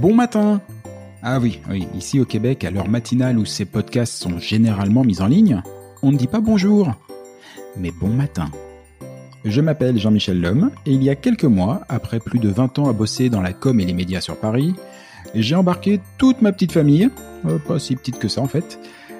[0.00, 0.60] Bon matin.
[1.22, 5.20] Ah oui, oui, ici au Québec, à l'heure matinale où ces podcasts sont généralement mis
[5.20, 5.62] en ligne,
[6.02, 6.94] on ne dit pas bonjour,
[7.78, 8.50] mais bon matin.
[9.44, 12.88] Je m'appelle Jean-Michel Lhomme et il y a quelques mois, après plus de 20 ans
[12.88, 14.74] à bosser dans la com et les médias sur Paris,
[15.34, 17.08] j'ai embarqué toute ma petite famille,
[17.46, 18.78] euh, pas si petite que ça en fait,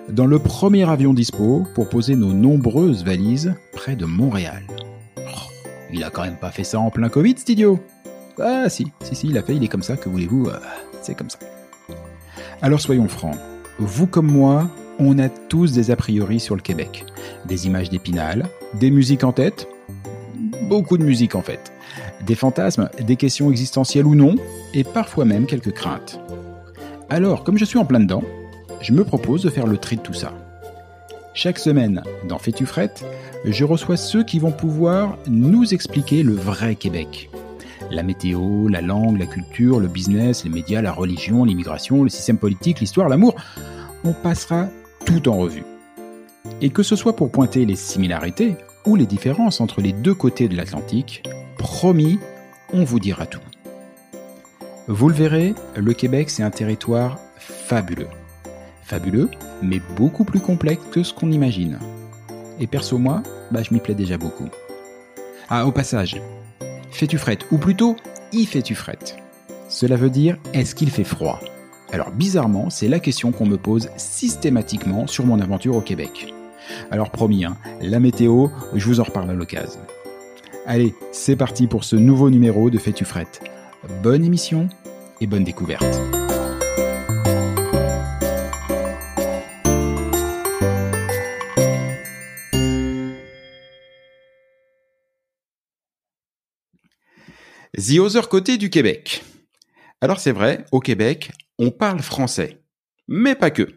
[0.08, 4.62] dans le premier avion dispo pour poser nos nombreuses valises près de Montréal.
[5.18, 5.20] Oh,
[5.92, 7.78] il a quand même pas fait ça en plein Covid, cet idiot
[8.40, 10.58] Ah si, si, si, il a fait, il est comme ça, que voulez-vous, euh,
[11.02, 11.38] c'est comme ça.
[12.60, 13.36] Alors soyons francs,
[13.78, 14.68] vous comme moi,
[14.98, 17.04] on a tous des a priori sur le Québec.
[17.46, 19.68] Des images d'épinal, des musiques en tête,
[20.62, 21.72] beaucoup de musique en fait,
[22.26, 24.36] des fantasmes, des questions existentielles ou non,
[24.74, 26.20] et parfois même quelques craintes.
[27.10, 28.22] Alors, comme je suis en plein dedans,
[28.80, 30.32] je me propose de faire le tri de tout ça.
[31.34, 33.04] Chaque semaine, dans Fais-tu frette,
[33.44, 37.30] je reçois ceux qui vont pouvoir nous expliquer le vrai Québec.
[37.90, 42.38] La météo, la langue, la culture, le business, les médias, la religion, l'immigration, le système
[42.38, 43.36] politique, l'histoire, l'amour.
[44.04, 44.68] On passera
[45.04, 45.64] tout en revue.
[46.60, 50.48] Et que ce soit pour pointer les similarités ou les différences entre les deux côtés
[50.48, 51.22] de l'Atlantique,
[51.58, 52.18] promis,
[52.72, 53.40] on vous dira tout.
[54.86, 58.08] Vous le verrez, le Québec c'est un territoire fabuleux.
[58.82, 59.28] Fabuleux,
[59.62, 61.78] mais beaucoup plus complexe que ce qu'on imagine.
[62.58, 64.48] Et perso moi, bah, je m'y plais déjà beaucoup.
[65.50, 66.20] Ah, au passage,
[66.90, 67.96] fais-tu frette, ou plutôt,
[68.32, 69.16] y fais-tu frette?
[69.68, 71.40] Cela veut dire, est-ce qu'il fait froid?
[71.90, 76.34] Alors bizarrement, c'est la question qu'on me pose systématiquement sur mon aventure au Québec.
[76.90, 79.80] Alors promis, hein, la météo, je vous en reparle à l'occasion.
[80.66, 83.40] Allez, c'est parti pour ce nouveau numéro de Fais-tu frette.
[84.02, 84.68] Bonne émission
[85.22, 85.82] et bonne découverte.
[97.78, 99.24] The Other Côté du Québec.
[100.02, 102.62] Alors c'est vrai, au Québec, on parle français.
[103.08, 103.68] Mais pas que.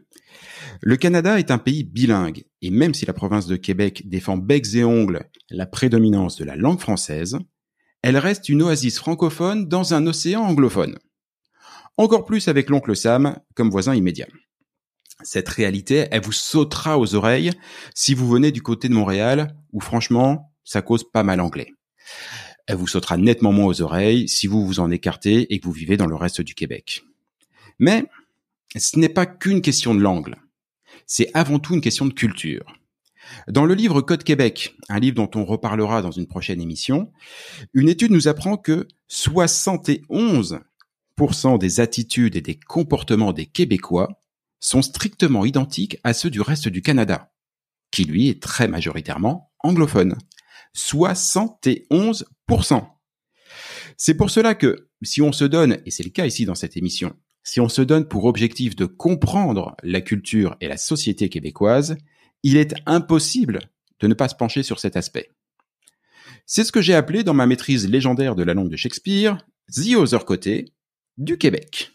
[0.82, 4.74] Le Canada est un pays bilingue, et même si la province de Québec défend becs
[4.76, 7.38] et ongles la prédominance de la langue française,
[8.02, 10.98] elle reste une oasis francophone dans un océan anglophone.
[11.98, 14.28] Encore plus avec l'oncle Sam comme voisin immédiat.
[15.24, 17.52] Cette réalité, elle vous sautera aux oreilles
[17.94, 21.74] si vous venez du côté de Montréal, où franchement, ça cause pas mal anglais.
[22.66, 25.72] Elle vous sautera nettement moins aux oreilles si vous vous en écartez et que vous
[25.72, 27.04] vivez dans le reste du Québec.
[27.82, 28.06] Mais
[28.78, 30.36] ce n'est pas qu'une question de langue.
[31.08, 32.78] C'est avant tout une question de culture.
[33.48, 37.12] Dans le livre Code Québec, un livre dont on reparlera dans une prochaine émission,
[37.74, 40.62] une étude nous apprend que 71%
[41.58, 44.10] des attitudes et des comportements des Québécois
[44.60, 47.34] sont strictement identiques à ceux du reste du Canada,
[47.90, 50.20] qui lui est très majoritairement anglophone.
[50.76, 52.86] 71%.
[53.98, 56.78] C'est pour cela que, si on se donne, et c'est le cas ici dans cette
[56.78, 61.98] émission, si on se donne pour objectif de comprendre la culture et la société québécoise,
[62.44, 63.60] il est impossible
[64.00, 65.32] de ne pas se pencher sur cet aspect.
[66.46, 69.38] C'est ce que j'ai appelé dans ma maîtrise légendaire de la langue de Shakespeare,
[69.72, 70.74] The Other Côté
[71.18, 71.92] du Québec.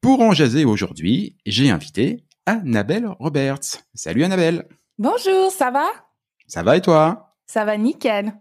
[0.00, 3.82] Pour en jaser aujourd'hui, j'ai invité Annabelle Roberts.
[3.94, 4.68] Salut Annabelle.
[4.98, 5.86] Bonjour, ça va?
[6.46, 7.36] Ça va et toi?
[7.46, 8.34] Ça va nickel.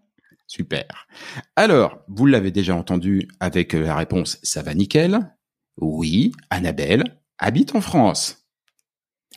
[0.48, 1.08] Super.
[1.56, 5.35] Alors, vous l'avez déjà entendu avec la réponse ça va nickel.
[5.80, 7.04] Oui, Annabelle
[7.38, 8.42] habite en France.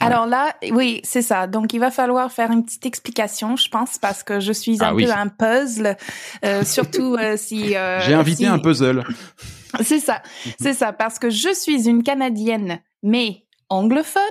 [0.00, 1.48] Alors là, oui, c'est ça.
[1.48, 4.88] Donc il va falloir faire une petite explication, je pense, parce que je suis un
[4.90, 5.04] Ah oui.
[5.04, 5.96] peu un puzzle,
[6.44, 7.74] euh, surtout euh, si.
[7.76, 9.02] euh, J'ai invité si- un puzzle.
[9.82, 10.22] C'est ça,
[10.58, 14.22] c'est ça, parce que je suis une Canadienne, mais anglophone,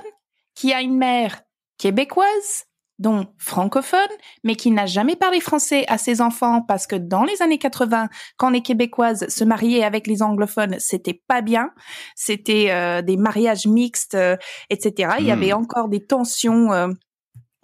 [0.56, 1.42] qui a une mère
[1.78, 2.64] québécoise,
[2.98, 4.00] donc francophone,
[4.44, 8.08] mais qui n'a jamais parlé français à ses enfants parce que dans les années 80,
[8.36, 11.70] quand les Québécoises se mariaient avec les anglophones, c'était pas bien.
[12.16, 14.36] C'était euh, des mariages mixtes, euh,
[14.70, 15.12] etc.
[15.20, 15.32] Il y Hmm.
[15.32, 16.72] avait encore des tensions.
[16.72, 16.88] euh,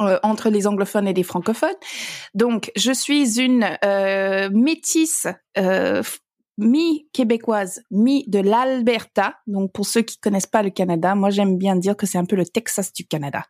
[0.00, 1.76] euh, entre les anglophones et les francophones.
[2.34, 6.02] Donc, je suis une euh, métisse euh,
[6.58, 9.34] mi-québécoise, mi de l'Alberta.
[9.46, 12.24] Donc, pour ceux qui connaissent pas le Canada, moi, j'aime bien dire que c'est un
[12.24, 13.44] peu le Texas du Canada.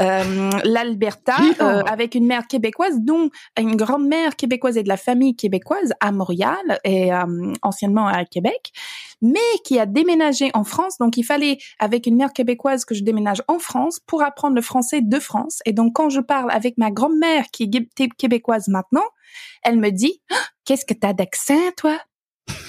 [0.00, 5.34] Euh, L'Alberta, euh, avec une mère québécoise, dont une grand-mère québécoise et de la famille
[5.34, 8.72] québécoise à Montréal et euh, anciennement à Québec,
[9.20, 10.98] mais qui a déménagé en France.
[10.98, 14.62] Donc, il fallait, avec une mère québécoise, que je déménage en France pour apprendre le
[14.62, 15.60] français de France.
[15.66, 19.04] Et donc, quand je parle avec ma grand-mère, qui est québécoise maintenant,
[19.62, 21.98] elle me dit, Ah, qu'est-ce que t'as d'accent, toi?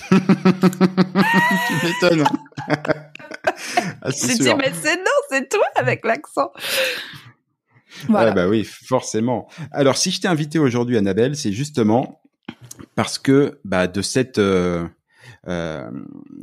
[1.68, 2.24] tu m'étonnes.
[4.04, 6.52] Ah, J'ai dit, mais c'est non, c'est toi avec l'accent.
[6.54, 8.32] Ouais, Voilà.
[8.32, 9.48] bah oui, forcément.
[9.72, 12.22] Alors, si je t'ai invité aujourd'hui, Annabelle, c'est justement
[12.96, 14.86] parce que bah, de cette euh,
[15.48, 15.90] euh,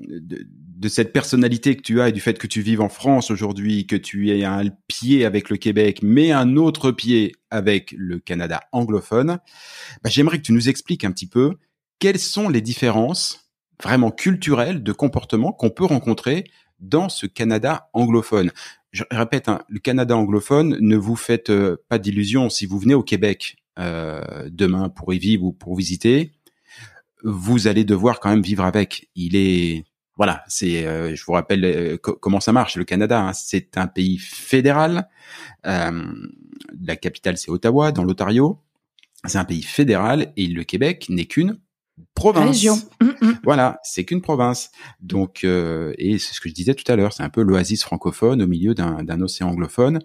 [0.08, 3.30] de, de cette personnalité que tu as et du fait que tu vives en France
[3.30, 8.18] aujourd'hui, que tu aies un pied avec le Québec, mais un autre pied avec le
[8.18, 9.38] Canada anglophone,
[10.02, 11.54] bah, j'aimerais que tu nous expliques un petit peu
[12.00, 13.43] quelles sont les différences
[13.82, 16.44] vraiment culturelles de comportement qu'on peut rencontrer
[16.80, 18.50] dans ce Canada anglophone.
[18.92, 22.48] Je répète, hein, le Canada anglophone, ne vous faites euh, pas d'illusions.
[22.48, 26.32] Si vous venez au Québec euh, demain pour y vivre ou pour visiter,
[27.24, 29.08] vous allez devoir quand même vivre avec.
[29.16, 29.84] Il est,
[30.16, 32.76] voilà, c'est, euh, je vous rappelle euh, co- comment ça marche.
[32.76, 35.08] Le Canada, hein, c'est un pays fédéral.
[35.66, 36.04] Euh,
[36.80, 38.60] la capitale, c'est Ottawa, dans l'Ontario.
[39.24, 41.58] C'est un pays fédéral et le Québec n'est qu'une
[42.14, 42.48] province.
[42.48, 42.76] Région.
[43.00, 43.38] Mm, mm.
[43.44, 44.70] Voilà, c'est qu'une province.
[45.00, 47.82] Donc, euh, et c'est ce que je disais tout à l'heure, c'est un peu l'oasis
[47.82, 50.00] francophone au milieu d'un océan anglophone.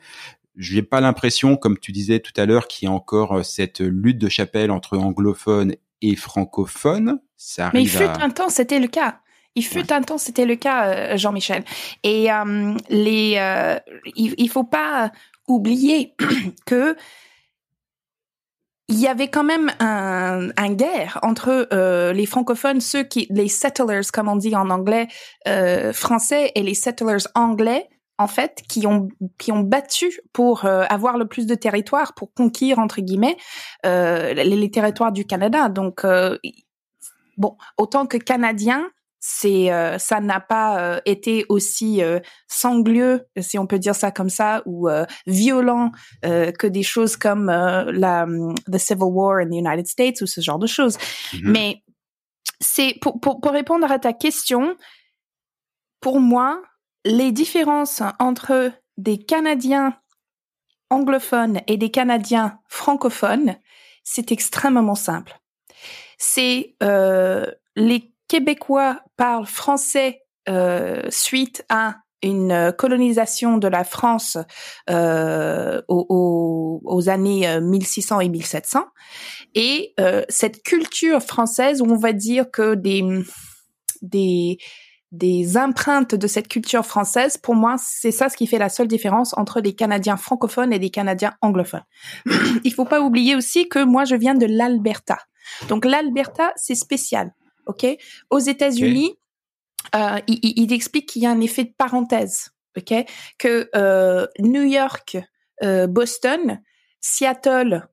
[0.56, 3.44] Je n'ai pas l'impression, comme tu disais tout à l'heure, qu'il y a encore euh,
[3.44, 7.20] cette lutte de chapelle entre anglophones et francophones.
[7.38, 8.24] Ça Mais il arrive fut à...
[8.24, 9.22] un temps, c'était le cas.
[9.56, 11.64] Il fut un temps, c'était le cas, euh, Jean-Michel.
[12.04, 13.78] Et euh, les, euh,
[14.16, 15.12] il, il faut pas
[15.48, 16.14] oublier
[16.66, 16.96] que
[18.90, 23.48] il y avait quand même un, un guerre entre euh, les francophones, ceux qui, les
[23.48, 25.08] settlers, comme on dit en anglais
[25.48, 27.88] euh, français, et les settlers anglais,
[28.18, 29.08] en fait, qui ont
[29.38, 33.38] qui ont battu pour euh, avoir le plus de territoire, pour conquérir entre guillemets
[33.86, 35.70] euh, les, les territoires du Canada.
[35.70, 36.38] Donc euh,
[37.38, 38.90] bon, autant que Canadien,
[39.20, 44.12] c'est euh, ça n'a pas euh, été aussi euh, sangleux, si on peut dire ça
[44.12, 45.92] comme ça, ou euh, violent
[46.26, 48.26] euh, que des choses comme euh, la
[48.72, 50.98] the Civil War in the United States ou ce genre de choses.
[51.34, 51.52] Mhm.
[51.52, 51.84] Mais
[52.60, 54.76] c'est pour, pour pour répondre à ta question,
[56.00, 56.62] pour moi,
[57.06, 59.98] les différences entre des Canadiens
[60.90, 63.56] anglophones et des Canadiens francophones,
[64.04, 65.40] c'est extrêmement simple.
[66.18, 67.46] C'est euh,
[67.76, 74.38] les Québécois parlent français euh, suite à une euh, colonisation de la France
[74.90, 78.86] euh, aux, aux- années euh, 1600 et 1700.
[79.56, 83.04] Et euh, cette culture française, où on va dire que des,
[84.02, 84.58] des,
[85.14, 88.88] des empreintes de cette culture française, pour moi, c'est ça ce qui fait la seule
[88.88, 91.86] différence entre des Canadiens francophones et des Canadiens anglophones.
[92.64, 95.18] Il faut pas oublier aussi que moi, je viens de l'Alberta.
[95.68, 97.32] Donc l'Alberta, c'est spécial,
[97.70, 97.86] ok?
[98.30, 99.16] Aux États-Unis,
[99.96, 102.94] euh, il, il- explique qu'il y a un effet de parenthèse, ok?
[103.38, 105.18] Que euh, New York,
[105.64, 106.62] euh, Boston,
[107.00, 107.88] Seattle,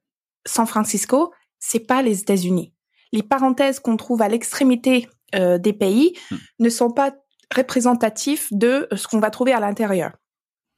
[0.45, 2.73] San Francisco, c'est pas les États-Unis.
[3.13, 6.19] Les parenthèses qu'on trouve à l'extrémité euh, des pays
[6.59, 7.15] ne sont pas
[7.55, 10.13] représentatifs de ce qu'on va trouver à l'intérieur.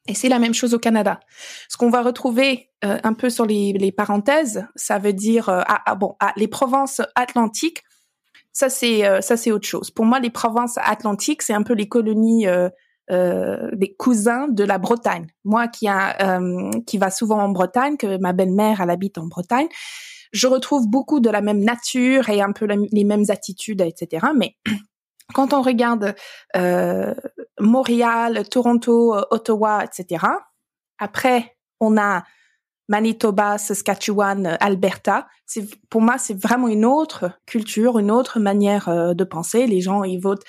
[0.06, 1.20] Et c'est la même chose au Canada.
[1.68, 5.60] Ce qu'on va retrouver euh, un peu sur les, les parenthèses, ça veut dire euh,
[5.66, 7.82] ah, ah, bon ah, les provinces atlantiques.
[8.52, 9.90] Ça c'est euh, ça c'est autre chose.
[9.90, 14.78] Pour moi, les provinces atlantiques, c'est un peu les colonies euh, des cousins de la
[14.78, 15.26] Bretagne.
[15.44, 16.40] Moi qui a
[16.86, 19.68] qui va souvent en Bretagne, que ma belle-mère elle habite en Bretagne,
[20.32, 24.26] je retrouve beaucoup de la même nature et un peu les mêmes attitudes, etc.
[24.36, 24.56] Mais
[25.34, 26.14] quand on regarde
[26.56, 27.14] euh,
[27.60, 30.26] Montréal, Toronto, Ottawa, etc.
[30.98, 32.24] Après, on a
[32.88, 35.26] Manitoba, Saskatchewan, Alberta.
[35.46, 39.66] C'est pour moi, c'est vraiment une autre culture, une autre manière euh, de penser.
[39.66, 40.44] Les gens ils votent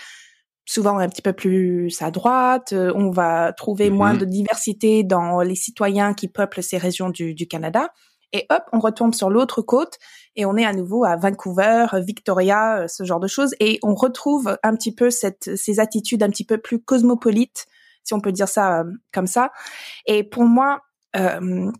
[0.65, 2.73] souvent un petit peu plus à droite.
[2.73, 4.19] Euh, on va trouver moins mhm.
[4.19, 7.89] de diversité dans les citoyens qui peuplent ces régions du, du Canada
[8.31, 9.97] et hop, on retombe sur l'autre côte
[10.35, 13.95] et on est à nouveau à Vancouver, Victoria, euh, ce genre de choses et on
[13.95, 17.65] retrouve un petit peu cette, ces attitudes un petit peu plus cosmopolites,
[18.03, 19.51] si on peut dire ça euh, comme ça.
[20.05, 20.81] Et pour moi,
[21.15, 21.71] euh,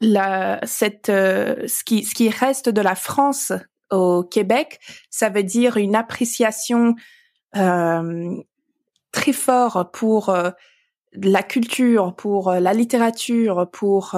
[0.00, 3.52] la, cette, euh, ce qui, ce qui reste de la France
[3.90, 4.80] au Québec,
[5.10, 6.94] ça veut dire une appréciation
[7.52, 10.32] très fort pour
[11.12, 14.14] la culture, pour la littérature, pour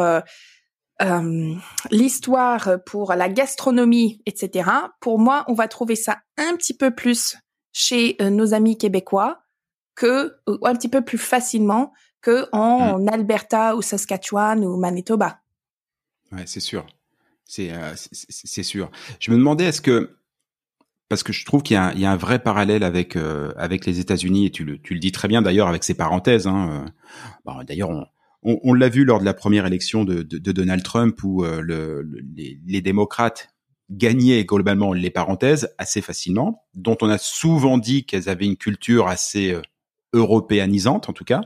[1.02, 1.54] euh,
[1.90, 4.70] l'histoire pour la gastronomie, etc.
[5.00, 7.36] Pour moi, on va trouver ça un petit peu plus
[7.72, 9.42] chez euh, nos amis québécois
[9.96, 13.08] que ou un petit peu plus facilement que en mm.
[13.08, 15.41] Alberta ou Saskatchewan ou Manitoba.
[16.32, 16.86] Ouais, c'est sûr.
[17.44, 18.90] C'est euh, c'est sûr.
[19.20, 20.16] Je me demandais est-ce que
[21.08, 23.16] parce que je trouve qu'il y, y, a un vrai parallèle avec
[23.56, 26.46] avec les États-Unis et tu le, tu le dis très bien d'ailleurs avec ces parenthèses.
[26.46, 26.86] Hein,
[27.44, 28.06] bon, d'ailleurs, on,
[28.42, 31.44] on, on l'a vu lors de la première élection de, de, de Donald Trump où
[31.44, 32.02] euh, le,
[32.36, 33.54] les, les, démocrates
[33.90, 39.08] gagnaient globalement les parenthèses assez facilement, dont on a souvent dit qu'elles avaient une culture
[39.08, 39.62] assez euh,
[40.12, 41.42] européanisante en tout cas.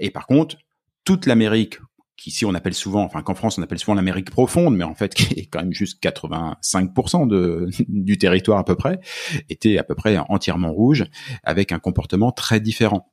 [0.00, 0.56] Et par contre,
[1.04, 1.78] toute l'Amérique,
[2.16, 5.14] qu'ici on appelle souvent, enfin qu'en France on appelle souvent l'Amérique profonde, mais en fait
[5.14, 9.00] qui est quand même juste 85% de, du territoire à peu près,
[9.48, 11.04] était à peu près entièrement rouge,
[11.42, 13.12] avec un comportement très différent.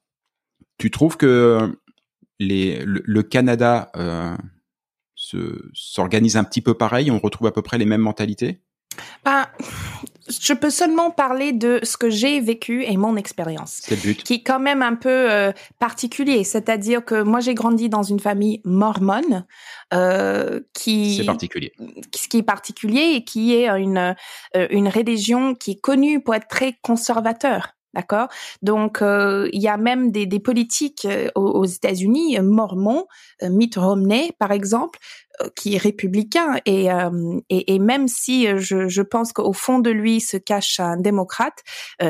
[0.78, 1.80] Tu trouves que
[2.40, 4.36] le, Canada euh,
[5.74, 7.12] s'organise un petit peu pareil?
[7.12, 8.62] On retrouve à peu près les mêmes mentalités?
[9.24, 9.50] Bah,
[10.28, 13.80] je peux seulement parler de ce que j'ai vécu et mon expérience.
[13.82, 14.24] C'est le but.
[14.24, 16.44] Qui est quand même un peu euh, particulier.
[16.44, 19.46] C'est-à-dire que moi, j'ai grandi dans une famille mormone.
[19.94, 21.74] Euh, qui c'est particulier.
[22.16, 24.16] Ce qui est particulier et qui est une
[24.56, 27.76] euh, une religion qui est connue pour être très conservateur.
[27.94, 28.28] D'accord?
[28.64, 33.06] Donc euh, il y a même des, des politiques euh, aux, États-Unis, euh, mormons,
[33.44, 35.00] Mitt Romney par exemple,
[35.56, 36.88] qui est républicain et,
[37.50, 41.64] et, et même si je, je pense qu'au fond de lui se cache un démocrate,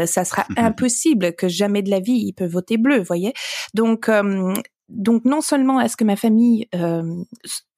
[0.05, 3.33] ça sera impossible que jamais de la vie il peut voter bleu, voyez?
[3.73, 4.11] Donc
[4.89, 6.67] donc non seulement est-ce que ma famille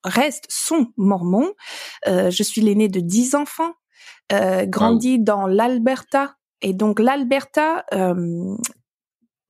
[0.03, 1.53] reste son mormon,
[2.07, 3.73] je suis l'aîné de dix enfants,
[4.67, 8.55] grandi dans l'Alberta et donc l'Alberta, euh,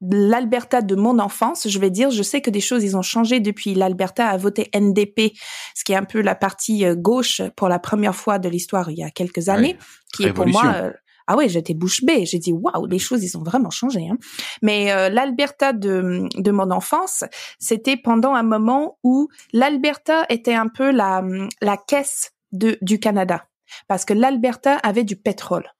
[0.01, 3.39] l'Alberta de mon enfance, je vais dire, je sais que des choses ils ont changé
[3.39, 5.33] depuis l'Alberta a voté NDP,
[5.75, 8.89] ce qui est un peu la partie euh, gauche pour la première fois de l'histoire
[8.91, 9.77] il y a quelques années,
[10.13, 10.91] qui est pour moi euh,
[11.27, 12.25] ah ouais, j'étais bouche bée.
[12.25, 14.07] J'ai dit waouh, les choses ils ont vraiment changé.
[14.07, 14.17] Hein.
[14.61, 17.23] Mais euh, l'Alberta de de mon enfance,
[17.59, 21.23] c'était pendant un moment où l'Alberta était un peu la
[21.61, 23.47] la caisse de du Canada
[23.87, 25.74] parce que l'Alberta avait du pétrole.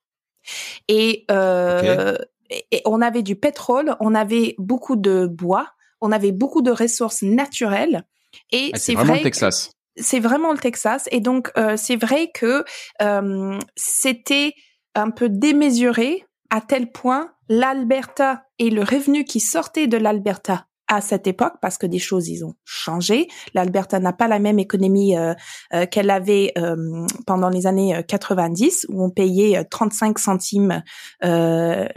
[0.88, 2.18] Et, euh,
[2.50, 5.68] et on avait du pétrole, on avait beaucoup de bois,
[6.02, 8.04] on avait beaucoup de ressources naturelles.
[8.52, 9.72] Et ah, c'est vraiment le Texas.
[9.98, 11.08] C'est vraiment le Texas.
[11.12, 12.66] Et donc, euh, c'est vrai que
[13.02, 14.54] euh, c'était
[14.94, 21.02] un peu démesuré à tel point l'Alberta et le revenu qui sortait de l'Alberta à
[21.02, 23.28] cette époque parce que des choses ils ont changé.
[23.54, 25.34] L'Alberta n'a pas la même économie euh,
[25.74, 30.84] euh, qu'elle avait euh, pendant les années 90 où on payait 35 centimes
[31.22, 31.88] le,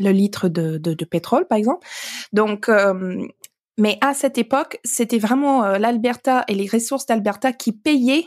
[0.00, 1.86] le litre de, de, de, pétrole par exemple.
[2.32, 2.70] Donc
[3.80, 8.26] mais à cette époque, c'était vraiment l'Alberta et les ressources d'Alberta qui payaient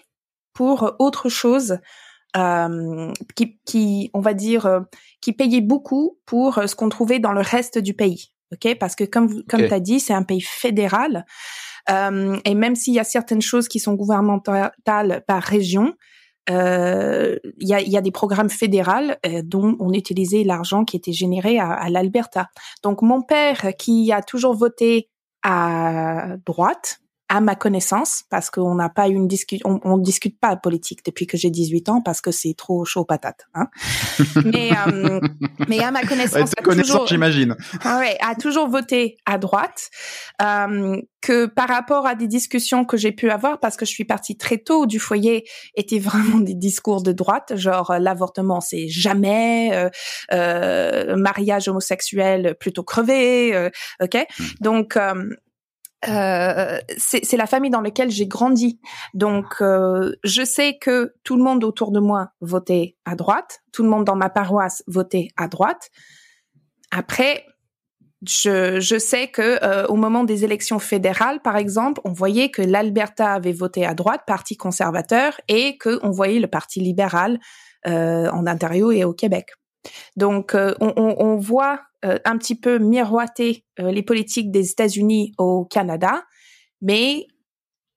[0.53, 1.77] pour autre chose
[3.35, 4.85] qui, qui, on va dire,
[5.19, 8.75] qui payaient beaucoup pour ce qu'on trouvait dans le reste du pays ok?
[8.79, 11.25] Parce que comme comme tu as dit, c'est un pays fédéral
[11.89, 15.93] euh, et même s'il y a certaines choses qui sont gouvernementales par région,
[16.49, 20.97] euh, il y, a, y, a, des programmes fédéraux euh, dont on utilisait l'argent qui
[20.97, 22.49] était généré à, à l'Alberta.
[22.83, 25.09] Donc mon père, qui a toujours voté
[25.43, 27.00] à droite,
[27.31, 30.99] à ma connaissance, parce qu'on n'a pas eu une discussion, on, on discute pas politique
[31.05, 33.47] depuis que j'ai 18 ans parce que c'est trop chaud patate.
[33.53, 33.67] Hein.
[34.43, 35.21] mais euh,
[35.69, 37.55] mais à ma connaissance, ouais, connaissance j'imagine.
[37.85, 39.89] Ouais, a toujours voté à droite.
[40.41, 44.05] Euh, que par rapport à des discussions que j'ai pu avoir, parce que je suis
[44.05, 49.71] partie très tôt du foyer, étaient vraiment des discours de droite, genre l'avortement c'est jamais,
[49.73, 49.89] euh,
[50.33, 53.69] euh, mariage homosexuel plutôt crevé, euh,
[54.01, 54.17] ok.
[54.39, 54.43] Hmm.
[54.59, 54.97] Donc
[56.07, 58.79] euh, euh, c'est la famille dans laquelle j'ai grandi.
[59.13, 63.83] Donc, euh, je sais que tout le monde autour de moi votait à droite, tout
[63.83, 65.89] le monde dans ma paroisse votait à droite.
[66.91, 67.45] Après,
[68.27, 72.61] je, je sais que euh, au moment des élections fédérales, par exemple, on voyait que
[72.61, 77.39] l'Alberta avait voté à droite, parti conservateur, et que on voyait le parti libéral
[77.83, 79.53] en Ontario et au Québec.
[80.15, 85.65] Donc, on, on, voit euh, un petit peu miroiter euh, les politiques des États-Unis au
[85.65, 86.23] Canada,
[86.81, 87.27] mais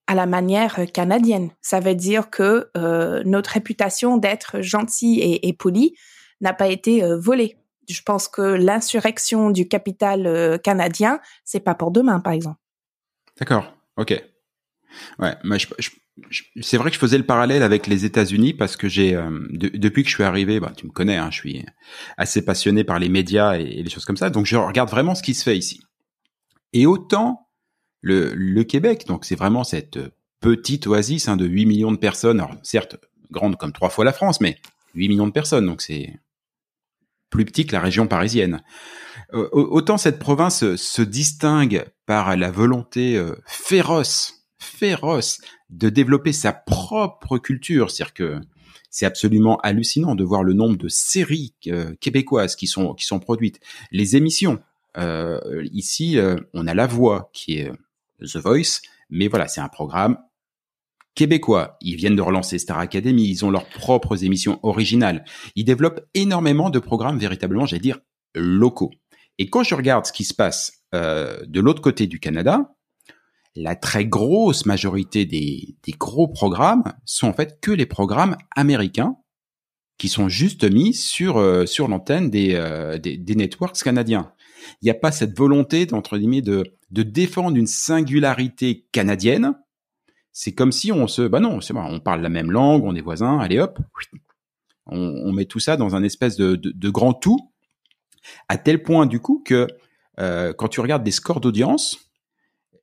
[0.07, 1.51] à la manière canadienne.
[1.63, 5.95] Ça veut dire que euh, notre réputation d'être gentil et, et poli
[6.43, 7.57] n'a pas été volée.
[7.89, 12.59] Je pense que l'insurrection du capital canadien, c'est pas pour demain, par exemple.
[13.39, 13.73] D'accord.
[13.97, 14.23] Ok.
[15.19, 15.69] Ouais, mais je,
[16.61, 20.03] c'est vrai que je faisais le parallèle avec les États-Unis parce que j'ai euh, depuis
[20.05, 21.67] que je suis arrivé, bah, tu me connais, hein, je suis
[22.17, 25.23] assez passionné par les médias et, les choses comme ça, donc je regarde vraiment ce
[25.23, 25.81] qui se fait ici.
[26.73, 27.49] Et autant
[28.01, 29.99] le, le Québec, donc c'est vraiment cette
[30.41, 32.97] petite oasis hein, de 8 millions de personnes, alors certes
[33.31, 34.59] grande comme trois fois la France, mais
[34.95, 36.15] 8 millions de personnes, donc c'est
[37.31, 38.63] plus petit que la région parisienne.
[39.33, 44.34] Euh, autant cette province se distingue par la volonté euh, féroce
[44.65, 45.41] féroce
[45.71, 47.91] de développer sa propre culture.
[47.91, 48.41] C'est-à-dire que
[48.95, 53.19] c'est absolument hallucinant de voir le nombre de séries euh, québécoises qui sont qui sont
[53.19, 53.59] produites,
[53.91, 54.61] les émissions.
[54.97, 55.41] Euh,
[55.73, 57.73] ici, euh, on a La Voix qui est
[58.21, 60.17] The Voice, mais voilà, c'est un programme
[61.17, 61.77] québécois.
[61.81, 65.25] Ils viennent de relancer Star Academy, ils ont leurs propres émissions originales.
[65.57, 67.99] Ils développent énormément de programmes véritablement, j'allais dire,
[68.37, 68.93] locaux.
[69.39, 72.77] Et quand je regarde ce qui se passe de l'autre côté du Canada,
[73.57, 79.17] la très grosse majorité des, gros programmes sont en fait que les programmes américains
[79.97, 84.33] qui sont juste mis sur euh, sur l'antenne euh, des, des, networks canadiens.
[84.83, 89.55] Il n'y a pas cette volonté d'entre guillemets de de défendre une singularité canadienne.
[90.33, 93.01] C'est comme si on se bah non, c'est on parle la même langue, on est
[93.01, 93.79] voisins, allez hop,
[94.87, 97.39] on, met tout ça dans un espèce de, de, grand tout,
[98.49, 99.67] à tel point du coup que
[100.19, 102.04] euh, quand tu regardes des scores d'audience,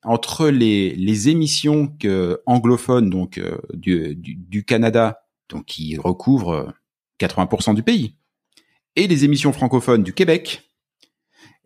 [0.03, 1.95] entre les, les émissions
[2.45, 6.73] anglophones donc euh, du, du, Canada, donc qui recouvrent
[7.19, 8.15] 80% du pays,
[8.95, 10.69] et les émissions francophones du Québec,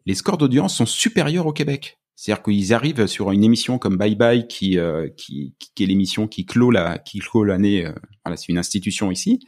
[0.06, 2.00] les scores d'audience sont supérieurs au Québec.
[2.16, 6.28] C'est-à-dire qu'ils arrivent sur une émission comme Bye Bye, qui, euh, qui, qui, est l'émission
[6.28, 7.86] qui clôt la, qui clôt l'année.
[7.86, 7.94] Euh,
[8.24, 9.40] voilà, c'est une institution ici.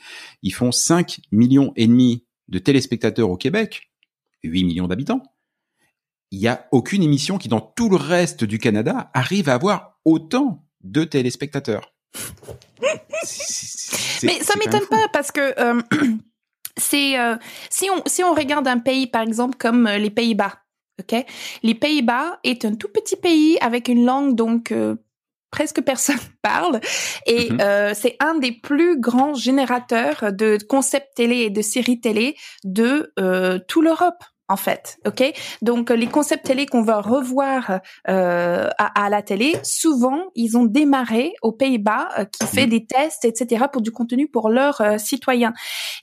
[0.43, 3.89] Ils font 5 millions et demi de téléspectateurs au Québec,
[4.43, 5.23] 8 millions d'habitants
[6.32, 10.00] il y a aucune émission qui, dans tout le reste du Canada, arrive à avoir
[10.06, 11.94] autant de téléspectateurs.
[14.24, 15.82] Mais ça m'étonne pas parce que euh,
[16.78, 17.36] c'est euh,
[17.70, 20.54] si on si on regarde un pays par exemple comme euh, les Pays-Bas,
[21.00, 21.26] ok,
[21.63, 24.74] les Pays-Bas est un tout petit pays avec une langue donc
[25.52, 26.80] presque personne parle
[27.26, 27.94] et mm-hmm.
[27.94, 33.13] c'est un des plus grands générateurs de concepts télé et de séries télé de
[33.68, 35.34] tout l'Europe en fait, ok?
[35.62, 41.34] Donc les concepts télé qu'on va revoir euh, à, la télé, souvent ils ont démarré
[41.42, 42.70] aux Pays-Bas, euh, qui fait mhm.
[42.70, 43.66] des tests, etc.
[43.72, 45.54] pour du contenu pour leurs euh, citoyens.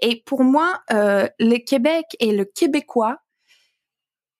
[0.00, 3.18] Et pour moi, le Québec et le québécois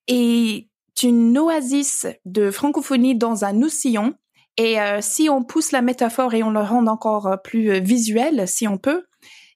[0.08, 0.68] est
[1.02, 4.12] une oasis de francophonie dans un océan.
[4.56, 8.78] Et si on pousse la métaphore et on le rend encore plus visuel, si on
[8.78, 9.04] peut,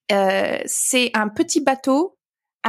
[0.08, 2.17] c'est un petit bateau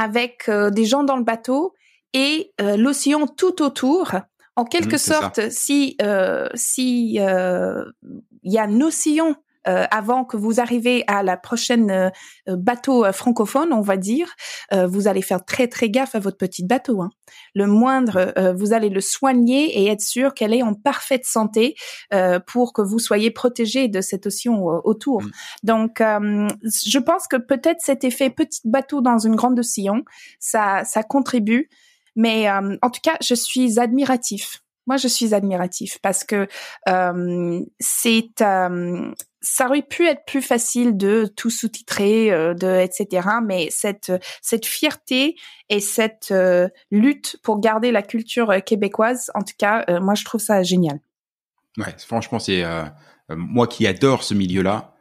[0.00, 1.74] avec euh, des gens dans le bateau
[2.14, 4.12] et euh, l'océan tout autour.
[4.56, 9.36] En quelque mmh, sorte, si euh, si il y a un océan
[9.68, 12.10] euh, avant que vous arrivez à la prochaine euh,
[12.48, 14.34] bateau euh, francophone, on va dire,
[14.72, 17.02] vous allez faire très très gaffe à votre petite bateau.
[17.02, 17.10] Hein.
[17.54, 21.74] Le moindre, vous allez le soigner et être sûr qu'elle est en parfaite santé
[22.46, 25.22] pour que vous soyez protégé de cet océan autour.
[25.22, 25.30] Mm.
[25.64, 30.02] Donc, je pense que peut-être cet effet petit bateau dans une grande océan,
[30.38, 31.68] ça ça contribue.
[32.16, 36.48] Mais en tout cas, je suis admiratif moi, je suis admiratif parce que
[36.88, 38.42] euh, c'est
[39.40, 43.28] ça aurait pu être plus facile de tout sous-titrer, euh, de etc.
[43.44, 45.36] Mais cette cette fierté
[45.68, 50.40] et cette euh, lutte pour garder la culture québécoise, en tout cas, moi je trouve
[50.40, 51.00] ça génial.
[51.78, 52.64] Ouais, franchement, c'est
[53.30, 54.94] moi qui adore ce milieu-là.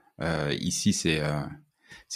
[0.52, 1.22] ici, c'est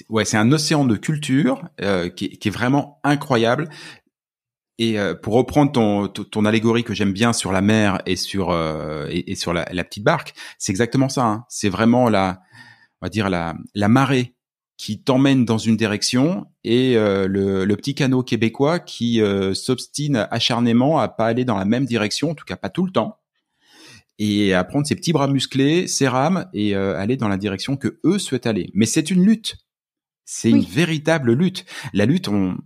[0.09, 1.67] ouais, c'est un océan de culture
[2.15, 3.69] qui, qui, est vraiment incroyable.
[4.79, 8.49] Et euh, pour reprendre ton, ton, allégorie que j'aime bien sur la mer et sur
[8.49, 11.25] euh, et, sur la, petite barque, c'est exactement ça.
[11.25, 11.45] Hein.
[11.47, 12.41] C'est vraiment la,
[13.01, 14.36] on va dire la, la marée
[14.77, 19.21] qui t'emmène dans une direction et euh, le, le, petit canot québécois qui
[19.53, 22.91] s'obstine acharnément à pas aller dans la même direction, en tout cas pas tout le
[22.91, 23.19] temps,
[24.17, 27.99] et à prendre ses petits bras musclés, ses rames et aller dans la direction que
[28.03, 28.71] eux souhaitent aller.
[28.73, 29.57] Mais c'est une lutte.
[30.25, 31.65] C'est une véritable lutte.
[31.93, 32.57] La lutte, on,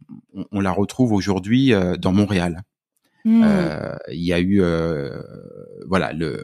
[0.52, 2.62] on, la retrouve aujourd'hui euh, dans Montréal.
[3.26, 3.44] Hmm.
[3.44, 5.22] Euh, il y a eu, euh,
[5.88, 6.44] voilà, le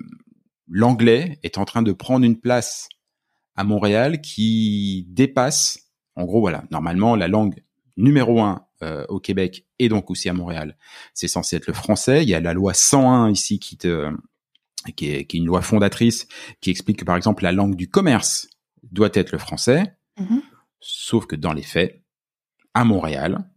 [0.70, 2.90] l'anglais est en train de prendre une place
[3.56, 7.62] à Montréal qui dépasse, en gros, voilà, normalement la langue
[7.98, 8.66] numéro un
[9.08, 10.76] au Québec et donc aussi à Montréal,
[11.14, 12.22] c'est censé être le français.
[12.24, 14.10] Il y a la loi 101 ici qui te
[14.98, 16.28] qui est, qui est une loi fondatrice
[16.60, 18.50] qui explique que par exemple la langue du commerce
[18.92, 19.96] doit être le français.
[20.20, 20.42] Mm-hmm.
[20.86, 22.04] Sauf que dans les faits,
[22.74, 23.50] à Montréal,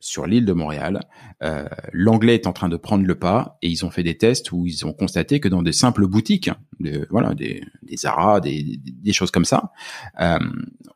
[0.00, 1.00] sur l'île de Montréal,
[1.42, 4.52] euh, l'anglais est en train de prendre le pas et ils ont fait des tests
[4.52, 8.78] où ils ont constaté que dans des simples boutiques, de, voilà, des, des Zara, des,
[8.78, 9.72] des, choses comme ça,
[10.20, 10.38] euh,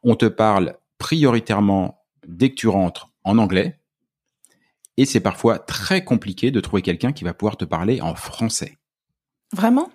[0.02, 3.80] on te parle prioritairement dès que tu rentres en anglais
[4.96, 8.78] et c'est parfois très compliqué de trouver quelqu'un qui va pouvoir te parler en français.
[9.52, 9.90] Vraiment?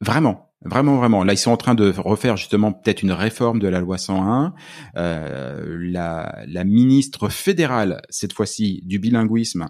[0.00, 0.51] Vraiment.
[0.64, 1.24] Vraiment, vraiment.
[1.24, 4.54] Là, ils sont en train de refaire justement peut-être une réforme de la loi 101.
[4.96, 9.66] Euh, la, la ministre fédérale, cette fois-ci, du bilinguisme,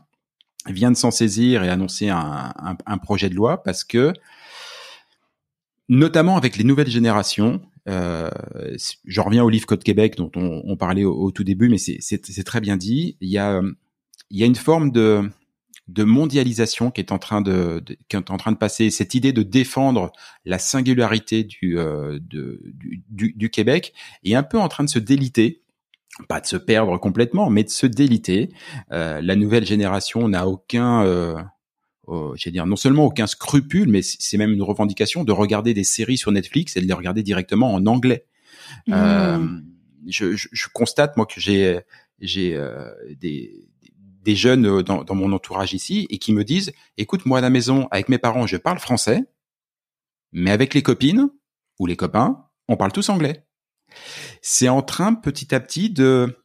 [0.67, 4.13] vient de s'en saisir et annoncer un, un, un, projet de loi parce que,
[5.89, 8.31] notamment avec les nouvelles générations, euh,
[9.05, 12.45] je reviens au livre Code Québec dont on, on parlait au, tout début, mais c'est
[12.45, 13.17] très bien dit.
[13.21, 13.61] Il y a,
[14.31, 15.29] il y a une forme de
[15.89, 18.91] de mondialisation qui est en train de, qui est en train de passer.
[18.91, 20.13] Cette idée de défendre
[20.45, 23.93] la singularité du, euh, du, du, Québec
[24.25, 25.63] est un peu en train de se déliter
[26.29, 28.51] pas de se perdre complètement, mais de se déliter.
[28.93, 31.35] Euh, la nouvelle génération n'a aucun, euh,
[32.07, 36.19] oh, dire, non seulement aucun scrupule, mais c'est même une revendication de regarder des séries
[36.19, 38.27] sur Netflix et de les regarder directement en anglais.
[38.87, 38.93] Mmh.
[38.95, 39.47] Euh,
[40.07, 41.81] je, je, je, constate moi que j'ai
[42.21, 42.91] j'ai euh,
[43.21, 43.69] des
[44.23, 47.51] des jeunes euh, dans, mon entourage ici et qui me disent, écoute, moi à la
[47.51, 49.25] maison, avec mes parents, je parle français,
[50.33, 51.31] mais avec les copines
[51.79, 53.45] ou les copains, on parle tous anglais.
[54.41, 56.39] C'est en train petit à petit de...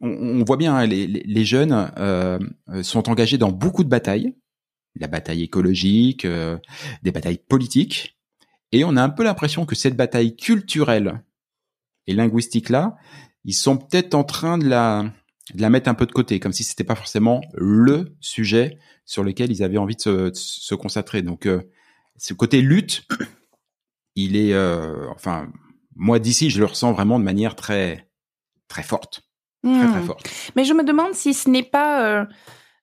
[0.00, 2.38] On, voit bien, hein, les, jeunes euh,
[2.82, 4.34] sont engagés dans beaucoup de batailles,
[4.96, 6.58] la bataille écologique, euh,
[7.02, 8.18] des batailles politiques,
[8.72, 11.22] et on a un peu l'impression que cette bataille culturelle
[12.06, 12.96] et linguistique là,
[13.44, 15.04] ils sont peut-être en train de la
[15.52, 19.22] de la mettre un peu de côté, comme si c'était pas forcément le sujet sur
[19.22, 21.22] lequel ils avaient envie de se, se concentrer.
[21.22, 21.62] Donc, euh,
[22.16, 23.06] ce côté lutte,
[24.14, 25.48] il est, euh, enfin,
[25.96, 28.08] moi d'ici, je le ressens vraiment de manière très,
[28.68, 29.22] très forte,
[29.62, 30.06] très très hmm.
[30.06, 30.30] forte.
[30.56, 32.24] Mais je me demande si ce n'est pas, euh,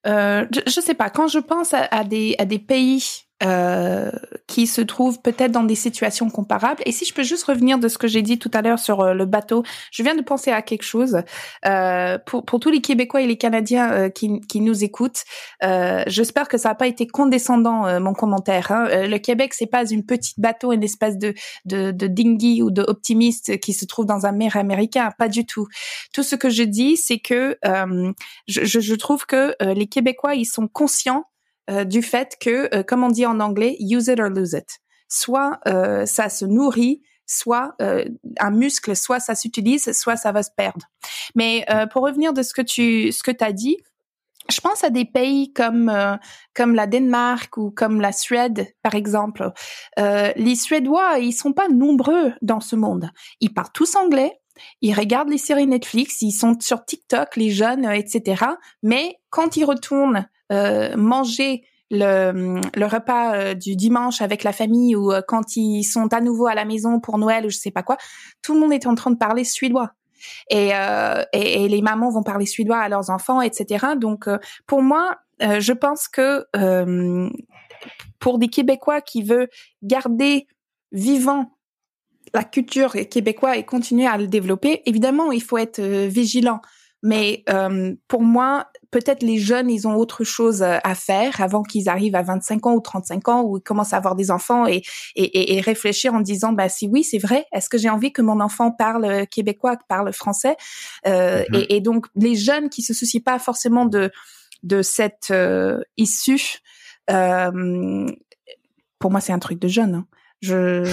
[0.05, 4.11] euh je, je, sais pas, quand je pense à, à des à des pays euh,
[4.47, 6.81] qui se trouvent peut-être dans des situations comparables.
[6.85, 8.99] Et si je peux juste revenir de ce que j'ai dit tout à l'heure sur
[8.99, 11.21] euh, le bateau, je viens de penser à quelque chose.
[11.65, 15.23] Euh, pour, pour tous les Québécois et les Canadiens euh, qui, qui nous écoutent,
[16.07, 18.71] j'espère que ça n'a pas été condescendant mon commentaire.
[18.71, 19.07] Hein.
[19.07, 21.33] le Québec, c'est pas une petite bateau, une espèce de,
[21.65, 25.11] de, de dinghy ou de optimiste qui se trouve dans un mer américain.
[25.17, 25.67] Pas du tout.
[26.13, 27.57] Tout ce que je dis, c'est que
[28.47, 31.25] je, je trouve que les Québécois, ils sont conscients
[31.69, 34.79] euh, du fait que, euh, comme on dit en anglais, use it or lose it.
[35.07, 37.75] Soit euh, ça se nourrit, soit
[38.39, 40.85] un muscle, soit ça s'utilise, soit ça va se perdre.
[41.33, 43.77] Mais pour revenir de ce que tu ce que as dit,
[44.49, 45.89] je pense à des pays comme
[46.53, 49.49] comme la Danemark ou comme la Suède, par exemple.
[49.97, 53.09] les Suédois, ils sont pas nombreux dans ce monde.
[53.39, 54.41] Ils parlent tous anglais.
[54.81, 58.43] Ils regardent les séries Netflix, ils sont sur TikTok, les jeunes, etc.
[58.83, 64.95] Mais quand ils retournent euh, manger le, le repas euh, du dimanche avec la famille
[64.95, 67.71] ou euh, quand ils sont à nouveau à la maison pour Noël ou je sais
[67.71, 67.97] pas quoi,
[68.41, 69.91] tout le monde est en train de parler suédois.
[70.51, 70.69] Et,
[71.33, 73.87] et, et, les mamans vont parler suédois à leurs enfants, etc.
[73.97, 74.29] Donc,
[74.67, 76.45] pour moi, je pense que
[78.19, 79.49] pour des Québécois qui veulent
[79.81, 80.45] garder
[80.91, 81.57] vivant
[82.35, 86.61] la culture québécoise et continuer à le développer, évidemment, il faut être vigilant.
[87.03, 87.43] Mais
[88.07, 92.15] pour moi, peut-être les jeunes, ils ont autre chose euh, à faire avant qu'ils arrivent
[92.15, 94.83] à 25 ans ou 35 ans où ils commencent à avoir des enfants et,
[95.15, 98.21] et, et réfléchir en disant, bah si oui, c'est vrai, est-ce que j'ai envie que
[98.21, 100.57] mon enfant parle euh, québécois, parle français?
[101.07, 101.65] Euh, mm-hmm.
[101.69, 104.11] et, et, donc les jeunes qui se soucient pas forcément de
[104.63, 106.59] de cette euh, issue,
[107.09, 108.07] euh,
[108.99, 109.95] pour moi, c'est un truc de jeune.
[109.95, 110.07] Hein.
[110.41, 110.83] Je,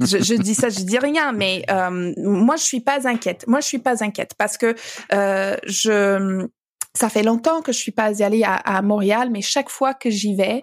[0.00, 3.46] je, je, dis ça, je dis rien, mais euh, moi je suis pas inquiète.
[3.46, 4.74] Moi je suis pas inquiète parce que
[5.12, 6.46] euh, je
[6.94, 10.08] ça fait longtemps que je suis pas allée à, à Montréal, mais chaque fois que
[10.08, 10.62] j'y vais,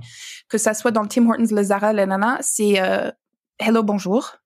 [0.49, 3.11] que ça soit dans Tim Hortons, le Zara, le Nana, c'est euh,
[3.59, 4.37] hello bonjour.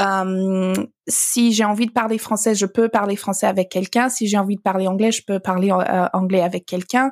[0.00, 0.74] Euh,
[1.08, 4.08] si j'ai envie de parler français, je peux parler français avec quelqu'un.
[4.08, 7.10] Si j'ai envie de parler anglais, je peux parler euh, anglais avec quelqu'un.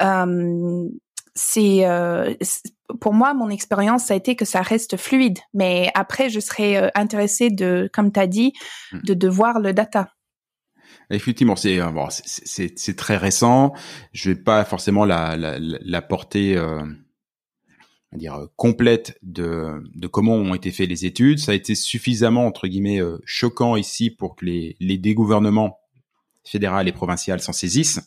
[0.00, 0.88] Euh,
[1.34, 2.34] c'est euh,
[3.00, 6.76] pour moi mon expérience ça a été que ça reste fluide mais après je serais
[6.76, 8.52] euh, intéressée de comme tu as dit
[8.92, 9.00] hmm.
[9.04, 10.10] de, de voir le data
[11.12, 13.72] Effectivement, c'est bon, c'est très récent.
[14.12, 16.84] Je vais pas forcément la, la, la portée euh,
[18.12, 21.40] dire complète de, de comment ont été faites les études.
[21.40, 25.80] Ça a été suffisamment entre guillemets choquant ici pour que les, les dégouvernements
[26.44, 28.00] fédéral et provincial s'en saisissent.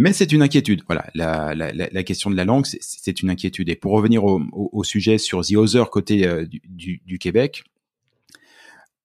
[0.00, 0.82] Mais c'est une inquiétude.
[0.86, 3.68] Voilà, la, la, la, question de la langue, c'est une inquiétude.
[3.68, 7.64] Et pour revenir au, au, sujet sur The Other côté euh, du, du, Québec,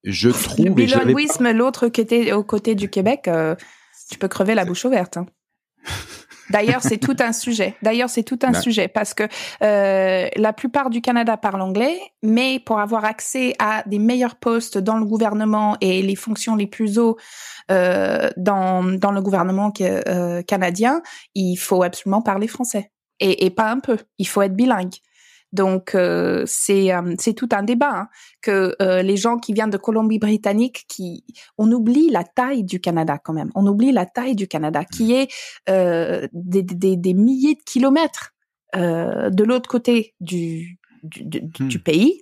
[0.06, 0.68] je trouve...
[0.68, 3.56] Le bilinguisme, l'autre côté, au côté du Québec, euh,
[4.10, 5.18] tu peux crever la bouche ouverte.
[5.18, 5.26] Hein.
[6.50, 7.76] D'ailleurs, c'est tout un sujet.
[7.82, 9.24] D'ailleurs, c'est tout un sujet parce que
[9.64, 14.78] euh, la plupart du Canada parle anglais, mais pour avoir accès à des meilleurs postes
[14.78, 17.18] dans le gouvernement et les fonctions les plus hauts
[17.72, 21.02] euh, dans, dans le gouvernement euh, canadien,
[21.34, 22.92] il faut absolument parler français.
[23.20, 23.98] Et, et pas un peu.
[24.18, 24.96] Il faut être bilingue.
[25.54, 28.08] Donc euh, c'est euh, c'est tout un débat hein,
[28.42, 31.24] que euh, les gens qui viennent de Colombie-Britannique, qui
[31.58, 33.52] on oublie la taille du Canada quand même.
[33.56, 35.32] On oublie la taille du Canada qui est
[35.68, 38.34] des, des, des, milliers de kilomètres
[38.74, 41.82] de l'autre côté du du, du, hmm.
[41.82, 42.22] pays.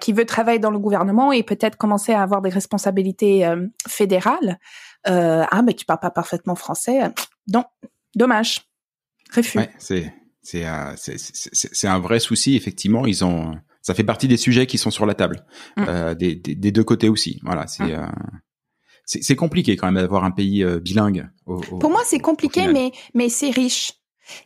[0.00, 3.48] qui veut travailler dans le gouvernement et peut-être commencer à avoir des responsabilités
[3.86, 4.58] fédérales.
[5.04, 7.02] ah mais tu parles pas parfaitement français.
[7.52, 7.64] Non,
[8.16, 8.62] dommage.
[9.34, 9.58] Refus.
[9.58, 10.12] Ouais, c'est
[10.54, 13.06] euh, c'est c'est un vrai souci effectivement.
[13.06, 15.44] Ils ont ça fait partie des sujets qui sont sur la table
[15.76, 15.84] mm.
[15.88, 17.40] euh, des, des, des, deux côtés aussi.
[17.42, 17.90] Voilà, c'est mm.
[17.90, 18.06] euh,
[19.04, 21.28] c'est compliqué quand même d'avoir un pays euh, bilingue.
[21.46, 23.92] Au, Pour moi, c'est compliqué, mais mais c'est riche.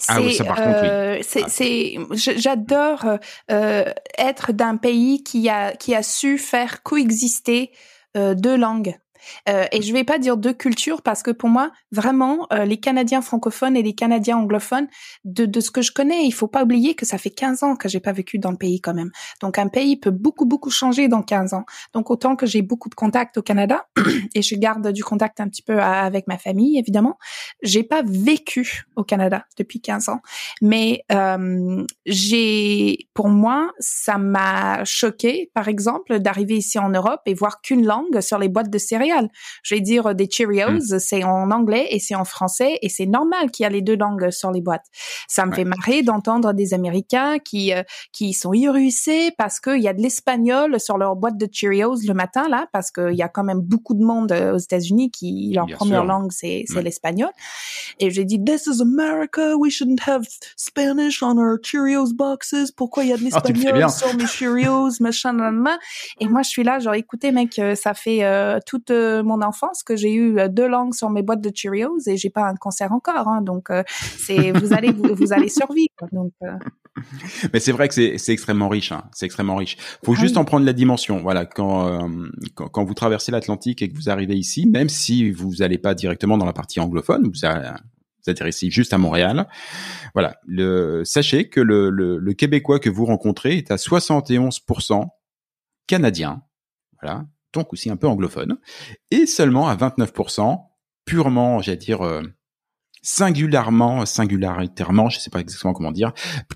[0.09, 1.45] Ah oui, ça par contre, oui.
[1.49, 1.99] C'est,
[2.39, 3.05] j'adore
[3.51, 3.85] euh,
[4.19, 7.71] être d'un pays qui a qui a su faire coexister
[8.15, 8.97] deux langues.
[9.48, 12.79] Euh, et je vais pas dire deux cultures parce que pour moi, vraiment, euh, les
[12.79, 14.88] Canadiens francophones et les Canadiens anglophones,
[15.24, 17.76] de, de ce que je connais, il faut pas oublier que ça fait 15 ans
[17.76, 19.11] que j'ai pas vécu dans le pays quand même.
[19.40, 21.64] Donc un pays peut beaucoup, beaucoup changer dans 15 ans.
[21.92, 23.87] Donc autant que j'ai beaucoup de contacts au Canada
[24.35, 27.18] et je garde du contact un petit peu avec ma famille, évidemment,
[27.62, 30.20] j'ai pas vécu au Canada depuis 15 ans.
[30.62, 37.35] Mais euh, j'ai, pour moi, ça m'a choqué, par exemple, d'arriver ici en Europe et
[37.35, 39.29] voir qu'une langue sur les boîtes de céréales
[39.62, 40.99] je vais dire des Cheerios, mm.
[40.99, 43.97] c'est en anglais et c'est en français et c'est normal qu'il y a les deux
[43.97, 44.87] langues sur les boîtes.
[45.29, 49.88] Ça me fait marrer d'entendre des Américains qui euh, qui sont irrissés parce qu'il y
[49.88, 53.29] a de l'espagnol sur leur boîte de Cheerios le matin là parce qu'il y a
[53.29, 57.31] quand même beaucoup de monde euh, aux États-Unis qui leur première langue c'est c'est l'espagnol.
[57.99, 62.73] Et j'ai dit This is America, we shouldn't have Spanish on our Cheerios boxes.
[62.77, 65.37] Pourquoi il y a de ah, l'espagnol sur mes Cheerios, machin,
[66.21, 68.23] Et moi je suis là genre écoutez mec, euh, ça fait
[68.66, 68.90] toute
[69.25, 72.31] mon enfance que j'ai eu euh, deux langues sur mes boîtes de Cheerios et j'ai
[72.31, 73.29] pas un cancer encore.
[73.29, 73.83] Hein, donc euh,
[74.19, 76.09] c'est vous allez vous, allez survivre.
[76.13, 76.53] Donc euh.
[77.53, 78.93] mais c'est vrai que c'est extrêmement riche.
[78.93, 79.77] Hein, c'est extrêmement riche.
[80.05, 81.21] Faut ah juste en prendre la dimension.
[81.23, 82.09] Voilà, quand,
[82.55, 86.39] quand, vous traversez l'Atlantique et que vous arrivez ici, même si vous n'allez pas directement
[86.39, 89.47] dans la partie anglophone, vous, vous atterrissez juste à Montréal.
[90.15, 95.07] Voilà, le, sachez que le, le, le Québécois que vous rencontrez est à 71%
[95.87, 96.43] canadien.
[97.01, 98.59] Voilà, donc aussi un peu anglophone,
[99.11, 100.61] et seulement à 29%
[101.05, 102.23] purement, j'allais dire, euh,
[103.03, 106.12] singulièrement, singularitairement, je sais pas exactement comment dire,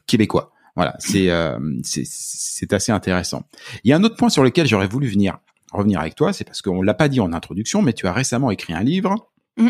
[0.07, 0.53] québécois.
[0.77, 3.43] Voilà, c'est euh, c'est assez intéressant.
[3.85, 5.39] Il y a un autre point sur lequel j'aurais voulu venir
[5.73, 8.51] revenir avec toi, c'est parce qu'on l'a pas dit en introduction, mais tu as récemment
[8.51, 9.69] écrit un livre mm.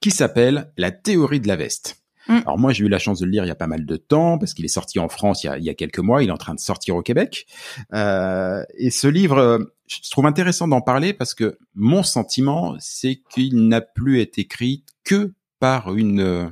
[0.00, 2.05] qui s'appelle La théorie de la veste.
[2.28, 2.38] Mm.
[2.44, 3.96] Alors moi, j'ai eu la chance de le lire il y a pas mal de
[3.96, 6.22] temps parce qu'il est sorti en France il y a, quelques mois.
[6.22, 7.46] Il est en train de sortir au Québec.
[7.92, 13.22] Euh, et ce livre, euh, je trouve intéressant d'en parler parce que mon sentiment, c'est
[13.30, 16.46] qu'il n'a plus été écrit que par une euh,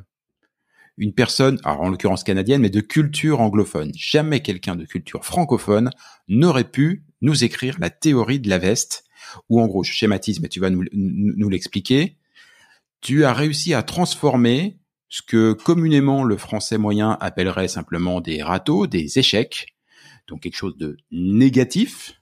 [0.96, 3.90] une personne, alors en l'occurrence canadienne, mais de culture anglophone.
[3.96, 5.90] Jamais quelqu'un de culture francophone
[6.28, 9.04] n'aurait pu nous écrire la théorie de la veste,
[9.48, 12.16] ou en gros, je schématise, mais tu vas nous, nous l'expliquer.
[13.00, 14.78] Tu as réussi à transformer
[15.14, 19.76] ce que communément le français moyen appellerait simplement des râteaux, des échecs,
[20.26, 22.20] donc quelque chose de négatif,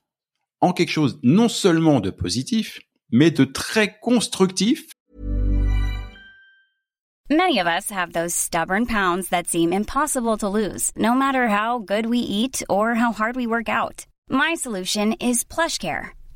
[0.61, 4.85] en quelque chose non seulement de positif, mais de très constructif
[7.31, 11.78] Many of us have those stubborn pounds that seem impossible to lose, no matter how
[11.78, 14.05] good we eat or how hard we work out.
[14.28, 16.11] My solution is PlushCare.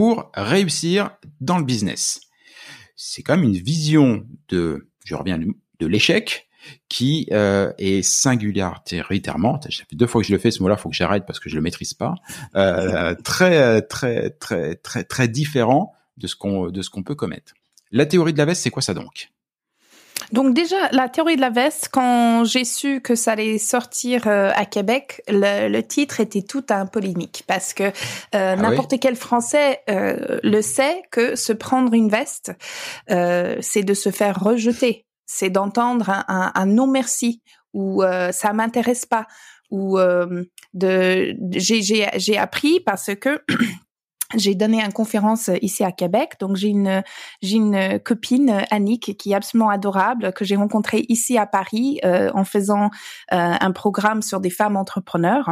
[0.00, 1.10] Pour réussir
[1.42, 2.22] dans le business.
[2.96, 6.48] C'est quand même une vision de, je reviens de l'échec,
[6.88, 10.88] qui euh, est singulièrement, ça fait deux fois que je le fais ce mot-là, faut
[10.88, 12.14] que j'arrête parce que je le maîtrise pas,
[12.54, 17.52] euh, très très très très très différent de ce qu'on de ce qu'on peut commettre.
[17.90, 19.28] La théorie de la veste, c'est quoi ça donc?
[20.32, 24.50] Donc déjà, la théorie de la veste, quand j'ai su que ça allait sortir euh,
[24.54, 27.90] à Québec, le, le, titre était tout un polémique parce que euh,
[28.32, 32.52] ah n'importe quel Français euh, le sait que se prendre une veste,
[33.08, 35.06] c'est de se faire rejeter.
[35.26, 37.40] C'est d'entendre un, un, non merci
[37.72, 39.26] ou euh, ça m'intéresse pas
[39.70, 41.82] ou euh, de j'ai
[42.16, 43.40] j'ai appris parce que
[44.36, 47.02] j'ai donné une conférence ici à Québec, donc j'ai une
[47.42, 52.30] j'ai une copine Annick qui est absolument adorable que j'ai rencontrée ici à Paris euh,
[52.34, 52.90] en faisant
[53.32, 55.50] euh, un programme sur des femmes entrepreneurs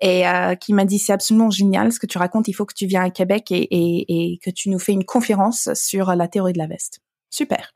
[0.00, 2.74] et euh, qui m'a dit c'est absolument génial ce que tu racontes, il faut que
[2.74, 6.28] tu viennes à Québec et, et, et que tu nous fais une conférence sur la
[6.28, 7.00] théorie de la veste.
[7.32, 7.72] Super.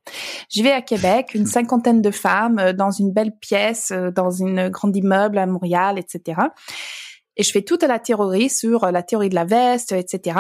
[0.51, 4.31] Je vais à Québec, une cinquantaine de femmes euh, dans une belle pièce, euh, dans
[4.31, 6.43] une grande immeuble à Montréal, etc.
[7.37, 10.39] Et je fais toute la théorie sur euh, la théorie de la veste, etc.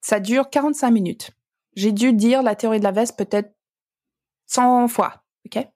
[0.00, 1.30] Ça dure 45 minutes.
[1.74, 3.52] J'ai dû dire la théorie de la veste peut-être
[4.46, 5.24] 100 fois.
[5.46, 5.66] OK?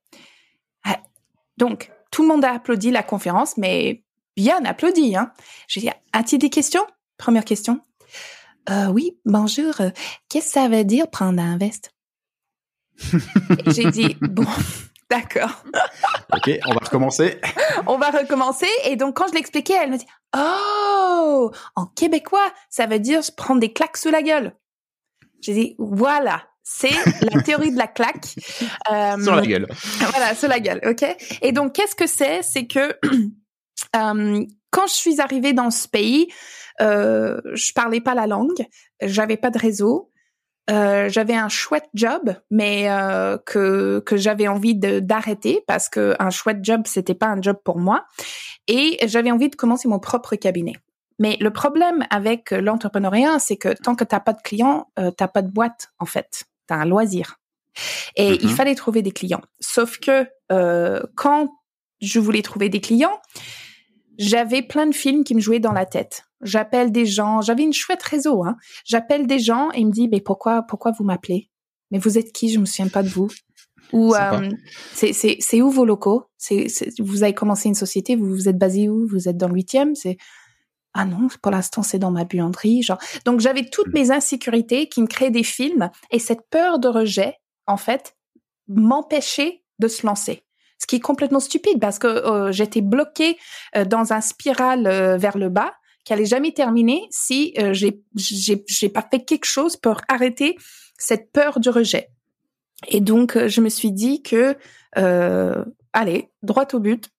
[1.60, 4.02] Donc, tout le monde a applaudi la conférence, mais
[4.34, 5.14] bien applaudi.
[5.14, 5.30] Hein?
[5.68, 6.86] J'ai dit, as-tu des questions?
[7.18, 7.80] Première question.
[8.70, 9.74] Euh, oui, bonjour.
[10.30, 11.92] Qu'est-ce que ça veut dire prendre un veste?
[13.66, 14.46] J'ai dit, bon,
[15.10, 15.62] d'accord.
[16.34, 17.38] ok, on va recommencer.
[17.86, 18.68] on va recommencer.
[18.86, 23.32] Et donc, quand je l'expliquais, elle me dit, oh, en québécois, ça veut dire se
[23.32, 24.54] prendre des claques sous la gueule.
[25.40, 26.46] J'ai dit, voilà.
[26.62, 28.36] C'est la théorie de la claque.
[28.90, 29.66] Euh, sur la gueule.
[29.98, 31.04] Voilà, sur la gueule, ok?
[31.42, 32.42] Et donc, qu'est-ce que c'est?
[32.42, 32.96] C'est que
[33.96, 36.28] euh, quand je suis arrivée dans ce pays,
[36.80, 38.66] euh, je parlais pas la langue,
[39.02, 40.10] j'avais pas de réseau,
[40.70, 46.30] euh, j'avais un chouette job, mais euh, que que j'avais envie d'arrêter parce que un
[46.30, 48.06] chouette job c'était pas un job pour moi
[48.68, 50.74] et j'avais envie de commencer mon propre cabinet.
[51.18, 55.28] Mais le problème avec l'entrepreneuriat, c'est que tant que t'as pas de clients, euh, t'as
[55.28, 57.36] pas de boîte en fait, t'as un loisir.
[58.16, 58.48] Et il mm-hmm.
[58.48, 59.42] fallait trouver des clients.
[59.60, 61.48] Sauf que euh, quand
[62.00, 63.20] je voulais trouver des clients,
[64.18, 66.24] j'avais plein de films qui me jouaient dans la tête.
[66.42, 68.44] J'appelle des gens, j'avais une chouette réseau.
[68.44, 68.56] Hein.
[68.84, 71.50] J'appelle des gens et ils me disent, mais pourquoi, pourquoi vous m'appelez?
[71.90, 72.50] Mais vous êtes qui?
[72.50, 73.28] Je me souviens pas de vous.
[73.92, 74.48] Ou euh,
[74.94, 76.26] c'est où vos locaux?
[76.38, 76.68] C'est
[77.00, 79.08] vous avez commencé une société, vous vous êtes basé où?
[79.08, 79.96] Vous êtes dans le huitième?
[79.96, 80.16] C'est
[80.94, 82.82] ah non, pour l'instant c'est dans ma buanderie.
[82.82, 86.86] Genre donc j'avais toutes mes insécurités qui me créaient des films et cette peur de
[86.86, 87.34] rejet
[87.66, 88.16] en fait
[88.68, 90.44] m'empêchait de se lancer
[90.80, 93.38] ce qui est complètement stupide parce que euh, j'étais bloquée
[93.76, 95.74] euh, dans un spirale euh, vers le bas
[96.10, 100.56] qui allait jamais terminer si j'ai j'ai pas fait quelque chose pour arrêter
[100.98, 102.08] cette peur du rejet.
[102.88, 104.56] Et donc je me suis dit que
[105.92, 107.10] allez droit au but,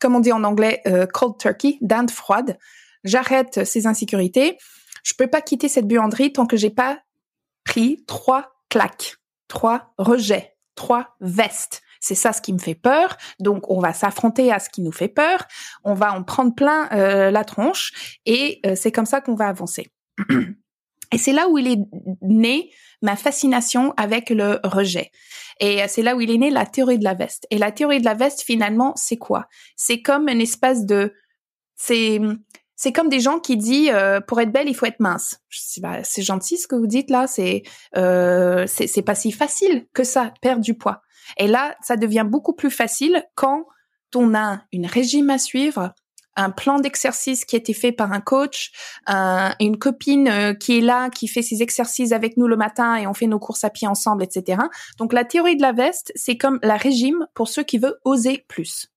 [0.00, 2.56] comme on dit en anglais cold turkey, dinde froide.
[3.04, 4.56] J'arrête ces insécurités.
[5.04, 7.00] Je peux pas quitter cette buanderie tant que j'ai pas
[7.64, 9.16] pris trois claques,
[9.46, 13.16] trois rejets, trois vestes c'est ça ce qui me fait peur.
[13.40, 15.46] Donc on va s'affronter à ce qui nous fait peur,
[15.84, 19.46] on va en prendre plein euh, la tronche et euh, c'est comme ça qu'on va
[19.46, 19.86] avancer.
[21.14, 21.78] Et c'est là où il est
[22.22, 22.70] né
[23.02, 25.10] ma fascination avec le rejet.
[25.60, 27.46] Et euh, c'est là où il est né la théorie de la veste.
[27.50, 29.46] Et la théorie de la veste, finalement, c'est quoi?
[29.76, 31.14] C'est comme une espèce de...
[31.76, 32.18] C'est
[32.76, 33.92] c'est comme des gens qui disent
[34.26, 35.40] pour être belle il faut être mince.
[35.78, 37.26] Bah, c'est gentil ce que vous dites là.
[37.26, 37.62] C'est
[37.96, 41.02] euh, c'est pas si facile que ça perdre du poids.
[41.36, 43.66] Et là, ça devient beaucoup plus facile quand
[44.14, 45.94] on a une régime à suivre,
[46.36, 48.72] un plan d'exercice qui a été fait par un coach,
[49.06, 53.06] une copine euh, qui est là, qui fait ses exercices avec nous le matin et
[53.06, 54.62] on fait nos courses à pied ensemble, etc.
[54.98, 58.44] Donc la théorie de la veste, c'est comme la régime pour ceux qui veulent oser
[58.48, 58.91] plus.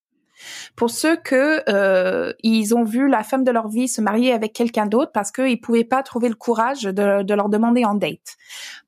[0.76, 4.54] Pour ceux que euh, ils ont vu la femme de leur vie se marier avec
[4.54, 8.36] quelqu'un d'autre parce qu'ils pouvaient pas trouver le courage de, de leur demander en date.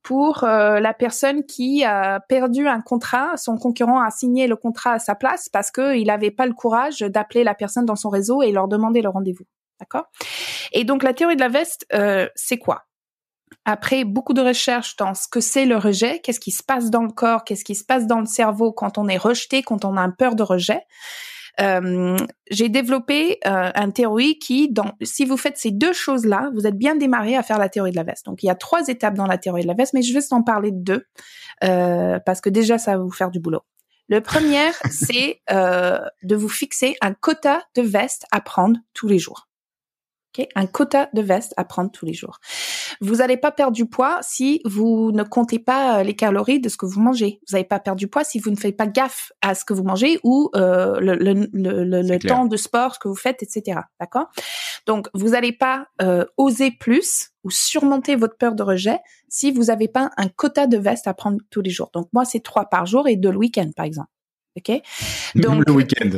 [0.03, 4.93] Pour euh, la personne qui a perdu un contrat, son concurrent a signé le contrat
[4.93, 8.41] à sa place parce qu'il n'avait pas le courage d'appeler la personne dans son réseau
[8.41, 9.45] et leur demander le rendez-vous.
[9.79, 10.05] D'accord?
[10.71, 12.83] Et donc la théorie de la veste, euh, c'est quoi?
[13.65, 17.03] Après beaucoup de recherches dans ce que c'est le rejet, qu'est-ce qui se passe dans
[17.03, 19.97] le corps, qu'est-ce qui se passe dans le cerveau quand on est rejeté, quand on
[19.97, 20.81] a un peur de rejet,
[21.59, 22.17] euh,
[22.49, 26.77] j'ai développé euh, un théorie qui, dans, si vous faites ces deux choses-là, vous êtes
[26.77, 28.25] bien démarré à faire la théorie de la veste.
[28.25, 30.21] Donc il y a trois étapes dans la théorie de la veste, mais je vais
[30.31, 31.05] en parler de deux
[31.63, 33.61] euh, parce que déjà ça va vous faire du boulot.
[34.09, 39.19] Le premier, c'est euh, de vous fixer un quota de veste à prendre tous les
[39.19, 39.46] jours
[40.55, 42.39] un quota de veste à prendre tous les jours.
[43.01, 46.69] Vous n'allez pas perdre du poids si vous ne comptez pas euh, les calories de
[46.69, 47.39] ce que vous mangez.
[47.47, 49.73] Vous n'allez pas perdre du poids si vous ne faites pas gaffe à ce que
[49.73, 53.81] vous mangez ou euh, le, le, le, le temps de sport que vous faites, etc.
[53.99, 54.27] D'accord?
[54.85, 59.65] Donc, vous n'allez pas euh, oser plus ou surmonter votre peur de rejet si vous
[59.65, 61.89] n'avez pas un quota de veste à prendre tous les jours.
[61.93, 64.09] Donc, moi, c'est trois par jour et deux le week-end, par exemple.
[64.57, 64.81] Ok
[65.35, 66.09] Donc, le week-end.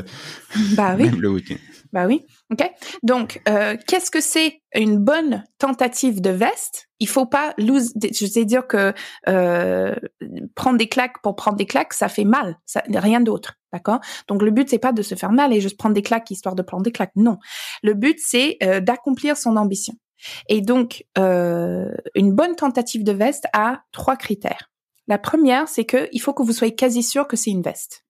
[0.76, 1.06] Bah oui.
[1.06, 1.58] Même le week-end.
[1.92, 2.26] Bah oui.
[2.52, 2.70] Ok.
[3.04, 6.88] Donc, euh, qu'est-ce que c'est une bonne tentative de veste?
[7.00, 7.94] Il faut pas lose.
[8.02, 8.94] Je sais dire que
[9.28, 9.96] euh,
[10.56, 12.58] prendre des claques pour prendre des claques, ça fait mal.
[12.66, 13.56] Ça, rien d'autre.
[13.74, 14.00] D'accord?
[14.28, 16.56] Donc le but c'est pas de se faire mal et juste prendre des claques histoire
[16.56, 17.16] de prendre des claques.
[17.16, 17.38] Non.
[17.84, 19.94] Le but c'est euh, d'accomplir son ambition.
[20.48, 24.70] Et donc, euh, une bonne tentative de veste a trois critères.
[25.08, 28.06] La première, c'est que il faut que vous soyez quasi sûr que c'est une veste.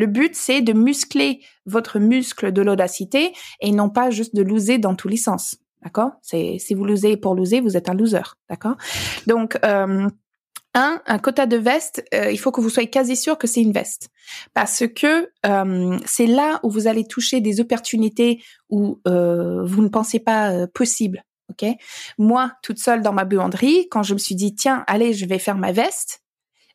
[0.00, 4.78] Le but, c'est de muscler votre muscle de l'audacité et non pas juste de loser
[4.78, 5.58] dans tous les sens.
[5.82, 6.12] D'accord?
[6.22, 8.22] C'est si vous losez pour loser, vous êtes un loser.
[8.48, 8.76] D'accord?
[9.26, 10.08] Donc euh,
[10.72, 13.60] un, un quota de veste, euh, il faut que vous soyez quasi sûr que c'est
[13.60, 14.08] une veste,
[14.54, 19.88] parce que euh, c'est là où vous allez toucher des opportunités où euh, vous ne
[19.88, 21.24] pensez pas euh, possible.
[21.50, 21.68] Ok?
[22.16, 25.38] Moi, toute seule dans ma buanderie, quand je me suis dit tiens, allez, je vais
[25.38, 26.22] faire ma veste,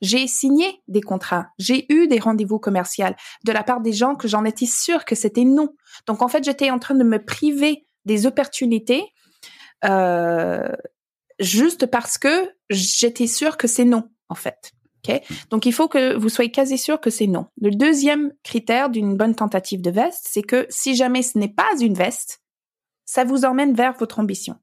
[0.02, 3.06] j'ai signé des contrats, j'ai eu des rendez-vous commerciaux
[3.46, 5.76] de la part des gens que j'en étais sûre que c'était non.
[6.08, 9.06] Donc en fait, j'étais en train de me priver des opportunités
[9.84, 10.72] euh,
[11.40, 14.72] juste parce que j'étais sûre que c'est non, en fait.
[15.04, 15.22] Okay?
[15.50, 17.48] Donc il faut que vous soyez quasi sûr que c'est non.
[17.62, 21.70] Le deuxième critère d'une bonne tentative de veste, c'est que si jamais ce n'est pas
[21.80, 22.42] une veste,
[23.06, 24.56] ça vous emmène vers votre ambition.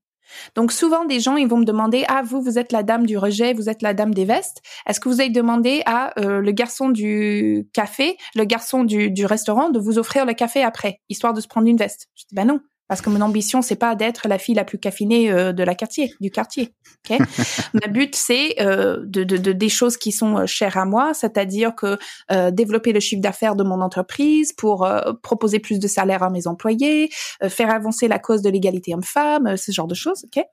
[0.54, 3.18] Donc souvent des gens ils vont me demander ah vous vous êtes la dame du
[3.18, 4.62] rejet, vous êtes la dame des vestes.
[4.86, 9.26] Est-ce que vous avez demandé à euh, le garçon du café, le garçon du, du
[9.26, 12.08] restaurant de vous offrir le café après, histoire de se prendre une veste?
[12.14, 14.78] Je dis ben non parce que mon ambition c'est pas d'être la fille la plus
[14.78, 16.74] caffinée euh, de la quartier du quartier
[17.08, 17.18] ok
[17.74, 21.14] ma but c'est euh, de, de, de, des choses qui sont euh, chères à moi
[21.14, 21.98] c'est-à-dire que
[22.30, 26.30] euh, développer le chiffre d'affaires de mon entreprise pour euh, proposer plus de salaire à
[26.30, 27.10] mes employés
[27.48, 30.44] faire avancer la cause de l'égalité homme-femme ce genre de choses ok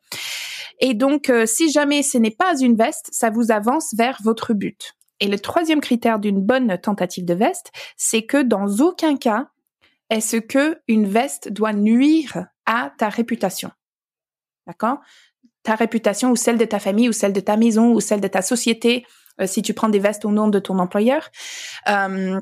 [0.80, 4.94] et donc si jamais ce n'est pas une veste ça vous avance vers votre but.
[5.20, 9.50] Et le troisième critère d'une bonne tentative de veste c'est que dans aucun cas
[10.10, 13.72] est-ce que une veste doit nuire à ta réputation?
[14.68, 15.00] D'accord?
[15.64, 18.28] Ta réputation ou celle de ta famille ou celle de ta maison ou celle de
[18.28, 19.06] ta société
[19.42, 21.30] euh, si tu prends des vestes au nom de ton employeur.
[21.88, 22.40] Euh,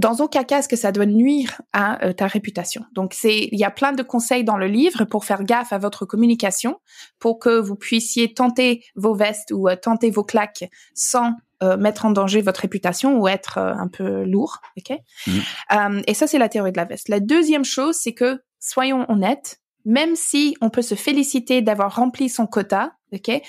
[0.00, 2.84] dans aucun cas est-ce que ça doit nuire à euh, ta réputation?
[2.92, 5.78] Donc c'est il y a plein de conseils dans le livre pour faire gaffe à
[5.78, 6.80] votre communication
[7.18, 12.10] pour que vous puissiez tenter vos vestes ou tenter vos claques sans euh, mettre en
[12.10, 14.62] danger votre réputation ou être euh, un peu lourd.
[14.78, 14.96] Ok?
[15.26, 15.30] Mmh.
[15.72, 17.10] Euh, et ça, c'est la théorie de la veste.
[17.10, 19.60] La deuxième chose, c'est que soyons honnêtes.
[19.84, 23.42] Même si on peut se féliciter d'avoir rempli son quota, ok?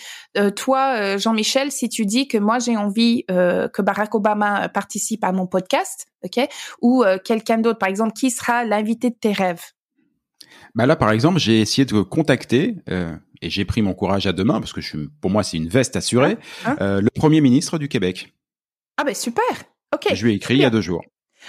[0.56, 5.48] toi, Jean-Michel, si tu dis que moi j'ai envie que Barack Obama participe à mon
[5.48, 6.48] podcast, ok,
[6.82, 9.64] ou quelqu'un d'autre, par exemple, qui sera l'invité de tes rêves,
[10.76, 14.34] bah là, par exemple, j'ai essayé de contacter euh, et j'ai pris mon courage à
[14.34, 16.38] deux mains parce que je, pour moi, c'est une veste assurée.
[16.66, 18.34] Hein, hein euh, le premier ministre du Québec.
[18.98, 19.44] Ah ben super.
[19.94, 20.14] Ok.
[20.14, 21.04] Je lui ai écrit il y a deux jours.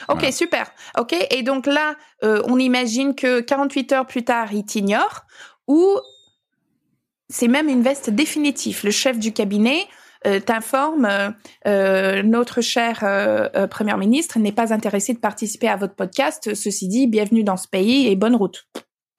[0.08, 0.72] Ok, super.
[0.98, 5.26] Ok, et donc là, euh, on imagine que 48 heures plus tard, il t'ignore
[5.68, 5.98] ou
[7.32, 8.82] c'est même une veste définitive.
[8.84, 9.86] Le chef du cabinet
[10.26, 11.30] euh, t'informe euh,
[11.66, 16.54] euh, notre cher euh, première ministre n'est pas intéressé de participer à votre podcast.
[16.54, 18.68] Ceci dit, bienvenue dans ce pays et bonne route.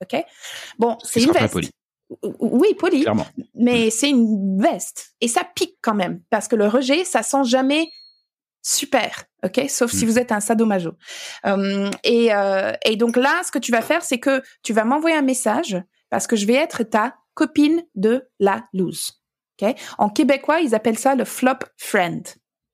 [0.02, 0.24] Ok?
[0.78, 1.54] Bon, c'est une veste.
[1.54, 1.72] Poli.
[2.40, 3.02] Oui, poli.
[3.02, 3.26] Clairement.
[3.56, 7.46] Mais c'est une veste et ça pique quand même parce que le rejet, ça sent
[7.46, 7.90] jamais
[8.62, 9.24] super.
[9.44, 9.66] ok?
[9.70, 10.08] Sauf si mm.
[10.08, 10.92] vous êtes un sadomaso.
[12.04, 12.30] Et,
[12.86, 15.82] et donc là, ce que tu vas faire, c'est que tu vas m'envoyer un message
[16.12, 19.24] parce que je vais être ta copine de la loose.
[19.62, 19.76] ok?
[19.98, 22.28] En québécois, ils appellent ça le flop friend,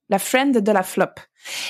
[0.10, 1.14] la friend de la flop.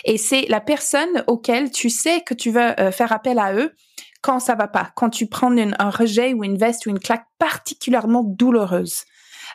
[0.05, 3.73] Et c'est la personne auquel tu sais que tu veux euh, faire appel à eux
[4.21, 7.25] quand ça va pas, quand tu prends un rejet ou une veste ou une claque
[7.37, 9.03] particulièrement douloureuse.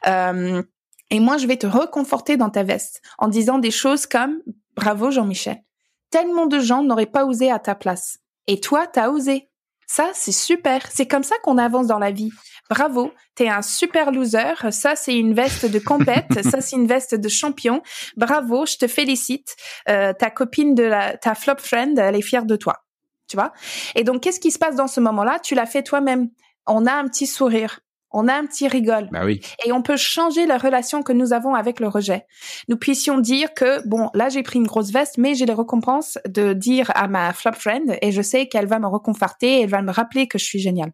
[0.07, 0.62] Euh,
[1.11, 4.41] et moi, je vais te reconforter dans ta veste en disant des choses comme
[4.74, 5.62] Bravo Jean-Michel.
[6.11, 8.18] Tellement de gens n'auraient pas osé à ta place.
[8.47, 9.51] Et toi, t'as osé.
[9.97, 10.88] Ça, c'est super.
[10.92, 12.32] C'est comme ça qu'on avance dans la vie.
[12.68, 14.72] Bravo, t'es un super loser.
[14.72, 16.42] Ça, c'est une veste de compète.
[16.51, 17.80] ça, c'est une veste de champion.
[18.16, 19.55] Bravo, je te félicite.
[19.88, 22.82] Euh, ta copine de la, ta flop friend, elle est fière de toi.
[23.28, 23.53] Tu vois?
[23.95, 25.38] Et donc, qu'est-ce qui se passe dans ce moment-là?
[25.38, 26.28] Tu l'as fait toi-même.
[26.66, 27.78] On a un petit sourire
[28.14, 29.08] on a un petit rigole.
[29.10, 29.40] Bah oui.
[29.66, 32.24] Et on peut changer la relation que nous avons avec le rejet.
[32.68, 36.18] Nous puissions dire que, bon, là, j'ai pris une grosse veste, mais j'ai les récompenses
[36.26, 39.70] de dire à ma flop friend et je sais qu'elle va me reconforter et elle
[39.70, 40.92] va me rappeler que je suis géniale.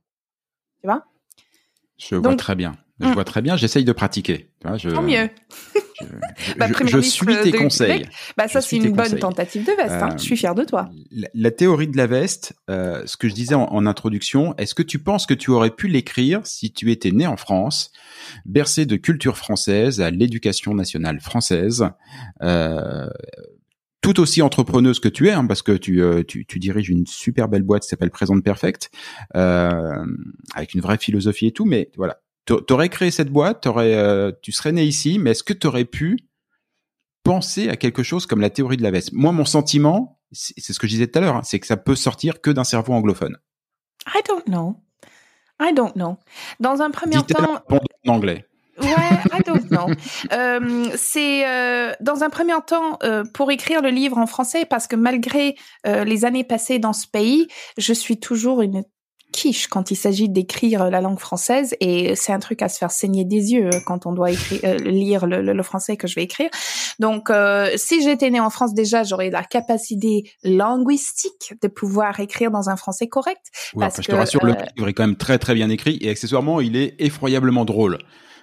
[0.80, 1.04] Tu vois?
[1.98, 2.76] Je vois très bien.
[3.00, 3.12] Je hmm.
[3.12, 3.56] vois très bien.
[3.56, 4.50] J'essaye de pratiquer.
[4.76, 5.30] je, Tant mieux.
[6.00, 6.68] Je, bah,
[7.02, 8.06] suis tes conseils.
[8.36, 10.02] Bah, ça, c'est une bonne tentative de veste.
[10.02, 10.10] Hein.
[10.16, 10.90] Je suis fier de toi.
[11.32, 14.98] La, théorie de la veste, euh, ce que je disais en, introduction, est-ce que tu
[14.98, 17.90] penses que tu aurais pu l'écrire si tu étais né en France,
[18.44, 21.88] bercé de culture française, à l'éducation nationale française,
[22.42, 23.08] euh,
[24.00, 27.06] tout aussi entrepreneuse que tu es, hein, parce que tu, euh, tu, tu, diriges une
[27.06, 28.90] super belle boîte qui s'appelle Présente Perfect,
[29.36, 30.04] euh,
[30.54, 34.50] avec une vraie philosophie et tout, mais voilà, T'aurais créé cette boîte, aurais, euh, tu
[34.50, 36.18] serais né ici, mais est-ce que tu aurais pu
[37.22, 39.12] penser à quelque chose comme la théorie de la veste?
[39.12, 41.76] Moi, mon sentiment, c'est ce que je disais tout à l'heure, hein, c'est que ça
[41.76, 43.38] peut sortir que d'un cerveau anglophone.
[44.06, 44.76] I don't know.
[45.60, 46.16] I don't know.
[46.58, 47.62] Dans un premier temps.
[47.68, 48.46] En anglais.
[48.80, 48.88] Ouais,
[49.32, 49.86] I don't know.
[50.32, 54.86] euh, c'est euh, dans un premier temps euh, pour écrire le livre en français parce
[54.86, 58.84] que malgré les années passées dans ce pays, je suis toujours une
[59.40, 62.90] quiche quand il s'agit d'écrire la langue française et c'est un truc à se faire
[62.90, 66.14] saigner des yeux euh, quand on doit écrire, euh, lire le, le, français que je
[66.14, 66.50] vais écrire.
[66.98, 72.50] Donc, euh, si j'étais née en France déjà, j'aurais la capacité linguistique de pouvoir écrire
[72.50, 73.40] dans un français correct.
[73.78, 76.60] parce je te rassure, le livre est quand même très très bien écrit et accessoirement,
[76.60, 77.96] il est effroyablement drôle.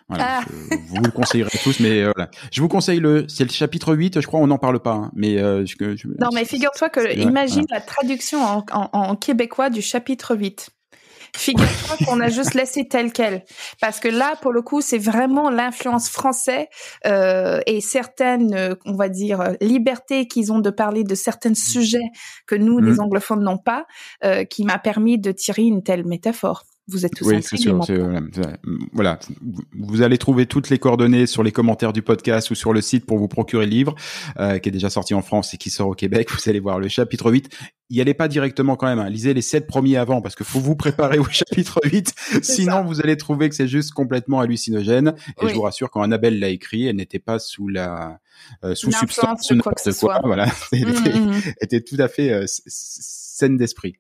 [0.10, 0.45] Voilà, ah.
[0.88, 2.32] vous le conseillerez tous, mais voilà.
[2.52, 5.12] Je vous conseille le, c'est le chapitre 8, je crois, on n'en parle pas, hein,
[5.14, 10.36] mais je, non, mais figure-toi que, imagine la traduction en, en, en, québécois du chapitre
[10.36, 10.72] 8.
[11.38, 13.46] Figure-toi qu'on a juste laissé tel quel.
[13.80, 16.66] Parce que là, pour le coup, c'est vraiment l'influence française
[17.06, 22.10] euh, et certaines, euh, on va dire, libertés qu'ils ont de parler de certains sujets
[22.48, 23.02] que nous, les mmh.
[23.02, 23.86] anglophones, n'ont pas,
[24.26, 26.64] euh, qui m'a permis de tirer une telle métaphore.
[26.90, 27.82] Vous êtes tous oui, c'est sûr.
[28.94, 29.20] voilà,
[29.78, 33.06] vous allez trouver toutes les coordonnées sur les commentaires du podcast ou sur le site
[33.06, 33.96] pour vous procurer le livre
[34.40, 36.30] euh, qui est déjà sorti en France et qui sort au Québec.
[36.38, 37.50] Vous allez voir le chapitre 8.
[37.90, 39.00] Y allez pas directement quand même.
[39.00, 39.10] Hein.
[39.10, 42.14] Lisez les sept premiers avant parce que faut vous préparer au chapitre 8.
[42.42, 45.14] Sinon, vous allez trouver que c'est juste complètement hallucinogène.
[45.42, 48.20] Et je vous rassure, quand Annabelle l'a écrit, elle n'était pas sous la
[48.64, 50.22] euh, sous substance de quoi que ce soit.
[50.24, 51.42] Voilà, elle mmh, était, mmh, mmh.
[51.62, 53.98] était, tout à fait euh, saine d'esprit.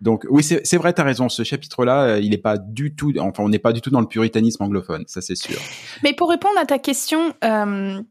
[0.00, 1.28] Donc oui, c'est vrai, tu as raison.
[1.28, 4.00] Ce chapitre-là, euh, il n'est pas du tout, enfin, on n'est pas du tout dans
[4.00, 5.58] le puritanisme anglophone, ça c'est sûr.
[6.02, 8.02] Mais pour répondre à ta question, euh,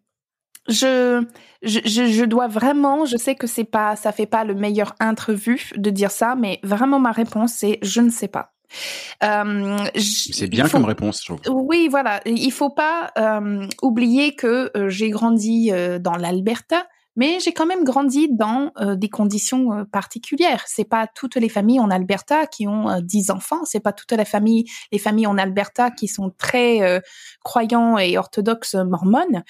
[0.69, 1.23] je,
[1.61, 5.57] je, je, dois vraiment, je sais que c'est pas, ça fait pas le meilleur interview
[5.75, 8.53] de dire ça, mais vraiment ma réponse c'est je ne sais pas.
[9.23, 11.21] Euh, c'est bien comme réponse.
[11.21, 11.67] Je trouve.
[11.67, 12.21] Oui, voilà.
[12.25, 18.27] Il faut pas euh, oublier que j'ai grandi dans l'Alberta, mais j'ai quand même grandi
[18.31, 20.63] dans euh, des conditions euh, particulières.
[20.67, 24.11] C'est pas toutes les familles en Alberta qui ont euh, dix enfants, c'est pas toutes
[24.13, 27.01] les familles les familles en Alberta qui sont très
[27.43, 29.43] croyants et orthodoxes mormones.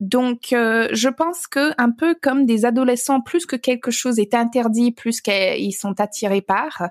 [0.00, 4.92] donc je pense que un peu comme des adolescents plus que quelque chose est interdit,
[4.92, 6.88] plus qu'ils sont attirés par,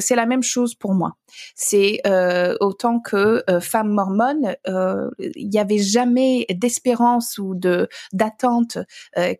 [0.00, 1.16] c'est la même chose pour moi.
[1.54, 2.00] C'est
[2.60, 4.56] autant que femme mormone,
[5.18, 8.84] il n'y avait jamais d'espérance ou de d'attente euh,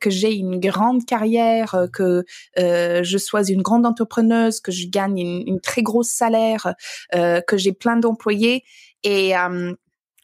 [0.01, 2.25] que j'ai une grande carrière, euh, que
[2.59, 6.75] euh, je sois une grande entrepreneuse, que je gagne une, très grosse salaire,
[7.13, 8.65] que j'ai plein d'employés
[9.05, 9.33] et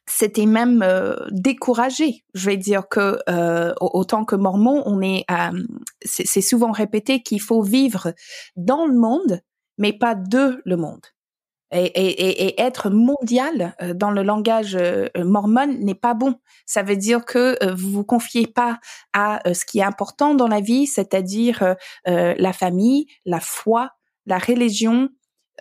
[0.07, 0.85] c'était même
[1.31, 2.25] découragé.
[2.35, 3.19] Je vais dire que
[3.81, 5.25] autant que mormon, on est,
[6.05, 8.13] c'est souvent répété qu'il faut vivre
[8.57, 9.41] dans le monde,
[9.79, 11.07] mais pas de le monde
[11.71, 16.37] et, et, et, être mondial euh, dans le langage euh, mormon n'est pas bon.
[16.67, 18.79] Ça veut dire que euh, vous vous confiez pas
[19.13, 21.75] à ce qui est important dans la vie, c'est-à-dire
[22.07, 23.91] la famille, la foi,
[24.27, 25.09] la religion,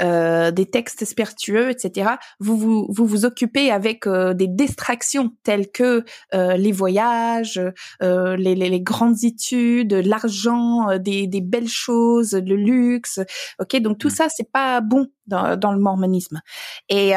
[0.02, 2.12] euh, des textes spiritueux, etc.
[2.40, 7.62] Vous vous vous, vous occupez avec euh, des distractions telles que euh, les voyages,
[8.02, 13.20] les, les, les, grandes études, l'argent, des, des belles choses, le luxe.
[13.60, 14.12] Ok, donc tout mmh.
[14.12, 16.42] ça c'est pas bon dans, dans le mormonisme.
[16.90, 17.14] Et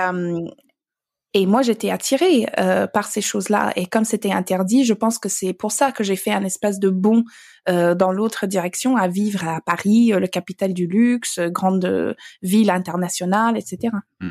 [1.33, 3.72] et moi, j'étais attirée euh, par ces choses-là.
[3.76, 6.81] Et comme c'était interdit, je pense que c'est pour ça que j'ai fait un espace
[6.81, 7.24] de bond
[7.68, 12.70] euh, dans l'autre direction, à vivre à Paris, euh, le capital du luxe, grande ville
[12.70, 13.95] internationale, etc.
[14.20, 14.31] Hmm.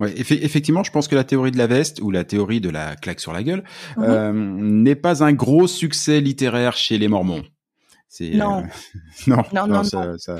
[0.00, 2.94] Ouais, effectivement, je pense que la théorie de la veste ou la théorie de la
[2.94, 3.64] claque sur la gueule
[3.96, 4.82] mhm.
[4.82, 7.42] n'est pas un gros succès littéraire chez les Mormons.
[8.20, 8.64] Non.
[9.28, 9.30] Euh...
[9.30, 9.42] non.
[9.52, 10.36] non, non, ça, Ça,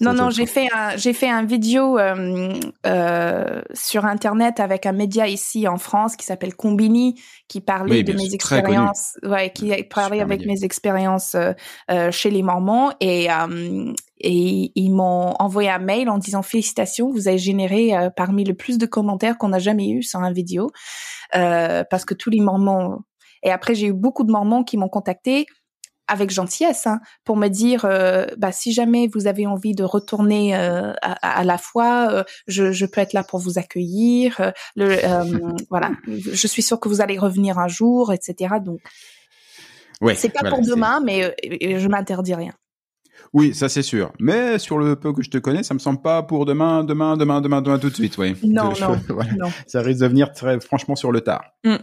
[0.00, 2.52] non, non, j'ai fait un, j'ai fait un vidéo euh,
[2.86, 8.12] euh, sur internet avec un média ici en France qui s'appelle Combini, qui parlait de
[8.12, 11.52] mes expériences, ouais, qui parlait avec mes expériences euh,
[11.90, 17.10] euh, chez les Mormons et euh, et ils m'ont envoyé un mail en disant félicitations,
[17.10, 20.70] vous avez généré parmi le plus de commentaires qu'on a jamais eu sur un vidéo
[21.32, 22.98] parce que tous les Mormons
[23.44, 25.46] et après j'ai eu beaucoup de Mormons qui m'ont contacté
[26.08, 30.56] avec gentillesse hein, pour me dire euh, bah, si jamais vous avez envie de retourner
[30.56, 34.52] euh, à, la foi, euh, je, je, peux être là pour vous accueillir.
[34.74, 34.96] le,
[35.70, 38.56] voilà, je suis sûre que vous allez revenir un jour, etc.
[38.64, 38.80] Donc,
[40.00, 42.52] ouais, c'est pas pour demain, mais je m'interdis rien.
[43.32, 44.12] Oui, ça c'est sûr.
[44.18, 47.16] Mais sur le peu que je te connais, ça me semble pas pour demain, demain,
[47.16, 48.34] demain, demain, demain tout de suite, oui.
[48.42, 48.98] Non, non,
[49.38, 51.44] non, Ça risque de venir très franchement sur le tard.
[51.64, 51.76] Mm.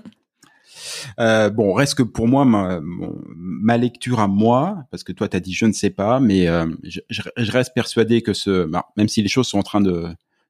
[1.19, 5.39] Euh, bon, reste que pour moi, ma, lecture à moi, parce que toi, tu as
[5.39, 9.21] dit je ne sais pas, mais euh, je, reste persuadé que ce, bah, même si
[9.21, 10.07] les choses sont en train de,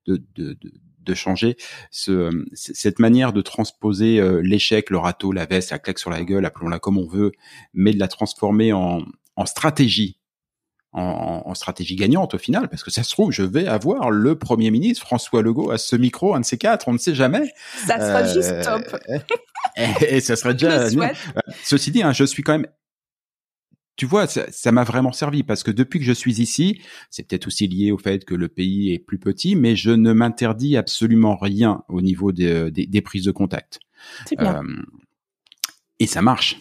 [0.08, 1.56] de, de, changer,
[1.92, 6.24] ce, cette manière de transposer euh, l'échec, le râteau, la veste, la claque sur la
[6.24, 7.32] gueule, appelons-la comme on veut,
[7.74, 9.04] mais de la transformer en,
[9.36, 10.18] en stratégie
[10.96, 14.38] en, en, stratégie gagnante au final, parce que ça se trouve, je vais avoir le
[14.38, 17.52] Premier ministre François Legault à ce micro, un de ces quatre, on ne sait jamais.
[17.86, 18.98] Ça sera euh, juste top.
[20.08, 20.88] Et, ça serait déjà...
[21.64, 22.68] Ceci dit, hein, je suis quand même
[23.98, 27.48] tu vois, ça m'a vraiment servi parce que depuis que je suis ici, c'est peut-être
[27.48, 31.38] aussi lié au fait que le pays est plus petit, mais je ne m'interdis absolument
[31.38, 33.80] rien au niveau des, des, des prises de contact.
[34.38, 34.62] Bien.
[34.62, 34.84] Euh,
[36.00, 36.58] et ça marche.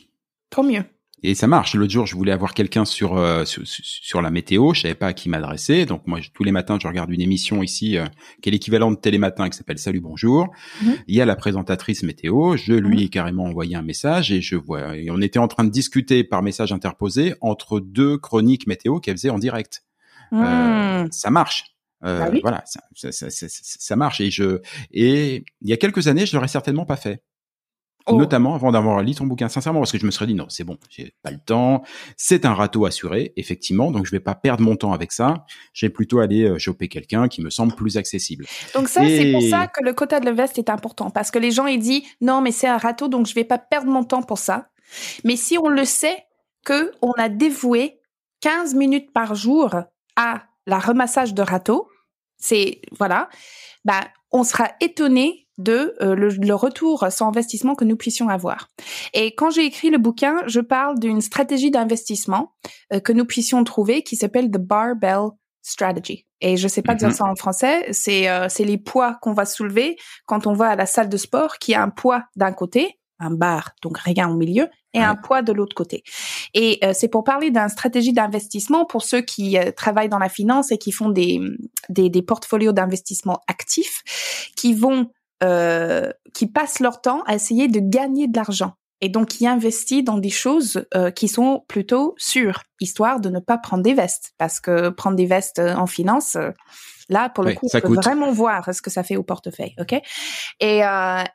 [0.51, 0.85] Tant mieux
[1.25, 1.75] et ça marche.
[1.75, 5.13] L'autre jour, je voulais avoir quelqu'un sur, euh, sur, la météo, je savais pas à
[5.15, 5.87] qui m'adresser.
[5.87, 8.05] Donc moi, tous les matins, je regarde une émission ici euh,
[8.43, 10.53] qui est l'équivalent de Télématin qui s'appelle Salut bonjour.
[10.83, 10.97] Mhm.
[11.09, 12.59] Il y a la présentatrice météo.
[12.59, 13.05] Je lui mhm.
[13.05, 14.99] ai carrément envoyé un message et je vois.
[14.99, 19.17] Et on était en train de discuter par message interposé entre deux chroniques météo qu'elle
[19.17, 19.83] faisait en direct.
[20.35, 21.09] Euh, hmm.
[21.11, 21.65] ça marche.
[22.03, 24.21] Bah voilà, ça, ça, ça, ça, marche.
[24.21, 24.61] Et je
[24.91, 27.23] et il y a quelques années, je l'aurais certainement pas fait.
[28.07, 28.17] Oh.
[28.17, 30.65] Notamment avant d'avoir lu ton bouquin, sincèrement, parce que je me serais dit non, c'est
[30.65, 31.83] bon, j'ai pas le temps.
[32.19, 35.47] C'est un râteau assuré, effectivement, donc je vais pas perdre mon temps avec ça.
[35.73, 38.45] J'ai plutôt aller euh, choper quelqu'un qui me semble plus accessible.
[38.75, 41.39] Donc ça, c'est pour ça que le quota de la veste est important, parce que
[41.39, 44.05] les gens ils disent non, mais c'est un râteau, donc je vais pas perdre mon
[44.05, 44.69] temps pour ça.
[45.25, 46.25] Mais si on le sait
[46.67, 48.01] que on a dévoué
[48.43, 49.71] 15 minutes par jour
[50.17, 51.89] à la remassage de râteau,
[52.37, 53.31] c'est voilà,
[53.87, 58.71] bah on sera étonné de euh, le, retour sans investissement que nous puissions avoir.
[59.13, 62.55] Et quand j'ai écrit le bouquin, je parle d'une stratégie d'investissement
[62.93, 65.29] euh, que nous puissions trouver qui s'appelle the barbell
[65.63, 66.27] strategy.
[66.41, 67.15] Et je sais pas dire mhm.
[67.15, 69.97] ça en français, c'est euh, c'est les poids qu'on va soulever
[70.27, 73.31] quand on va à la salle de sport qui a un poids d'un côté, un
[73.31, 76.05] bar, donc rien au milieu, et un poids de l'autre côté.
[76.53, 80.79] Et c'est pour parler d'une stratégie d'investissement pour ceux qui travaillent dans la finance et
[80.79, 81.41] qui font des,
[81.89, 84.03] des, des portfolios d'investissement actifs,
[84.55, 85.11] qui vont
[85.45, 90.03] euh, qui passent leur temps à essayer de gagner de l'argent et donc qui investissent
[90.03, 94.33] dans des choses euh, qui sont plutôt sûres, histoire de ne pas prendre des vestes,
[94.39, 96.39] parce que prendre des vestes euh, en finance,
[97.11, 100.01] là pour le coup, on peut vraiment voir ce que ça fait au portefeuille, ok?
[100.61, 100.81] Et,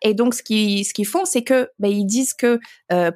[0.01, 2.59] et donc ce qu'ils ce qu'ils font, c'est que ben, ils disent que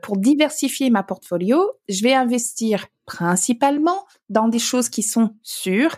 [0.04, 5.98] pour diversifier ma portfolio, je vais investir principalement dans des choses qui sont sûres,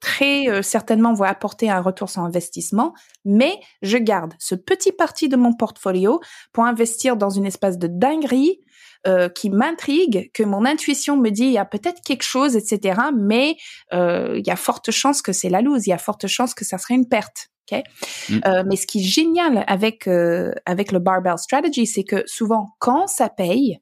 [0.00, 2.94] très euh, certainement va apporter un retour sur investissement,
[3.24, 6.20] mais je garde ce petit parti de mon portfolio
[6.52, 8.60] pour investir dans une espèce de dinguerie
[9.06, 13.00] euh, qui m'intrigue, que mon intuition me dit il y a peut-être quelque chose, etc.
[13.16, 13.56] Mais
[13.94, 16.52] euh, il y a forte chance que c'est la loose, il y a forte chance
[16.52, 17.48] que ça serait une perte.
[17.66, 17.82] Okay?
[18.28, 18.40] Mm.
[18.46, 22.66] Euh, mais ce qui est génial avec euh, avec le barbell strategy, c'est que souvent
[22.78, 23.78] quand ça paye,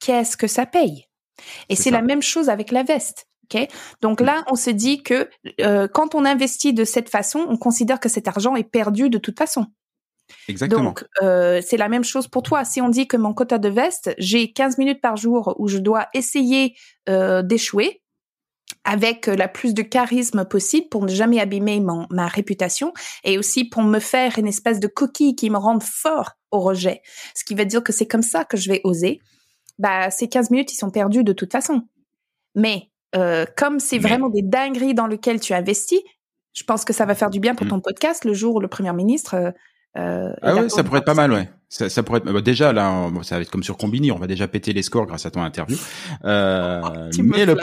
[0.00, 1.06] qu'est-ce que ça paye?
[1.68, 3.26] Et c'est la même chose avec la veste.
[4.00, 5.28] Donc là, on se dit que
[5.60, 9.18] euh, quand on investit de cette façon, on considère que cet argent est perdu de
[9.18, 9.66] toute façon.
[10.48, 10.84] Exactement.
[10.84, 12.64] Donc, euh, c'est la même chose pour toi.
[12.64, 15.78] Si on dit que mon quota de veste, j'ai 15 minutes par jour où je
[15.78, 16.74] dois essayer
[17.08, 18.02] euh, d'échouer,
[18.84, 22.92] avec la plus de charisme possible pour ne jamais abîmer mon, ma réputation
[23.22, 27.02] et aussi pour me faire une espèce de coquille qui me rende fort au rejet.
[27.34, 29.20] Ce qui veut dire que c'est comme ça que je vais oser.
[29.78, 31.82] Bah, ces 15 minutes, ils sont perdus de toute façon.
[32.54, 36.00] Mais euh, comme c'est vraiment des dingueries dans lesquelles tu investis,
[36.54, 37.70] je pense que ça va faire du bien pour mm.
[37.70, 39.50] ton podcast le jour où le Premier ministre euh,
[39.98, 41.50] euh, ah ouais, ça pourrait être pas mal, ouais.
[41.68, 44.26] Ça, ça pourrait être, bah, déjà là, ça va être comme sur Combini, on va
[44.26, 45.76] déjà péter les scores grâce à ton interview.
[46.24, 47.56] Euh, oh, mais le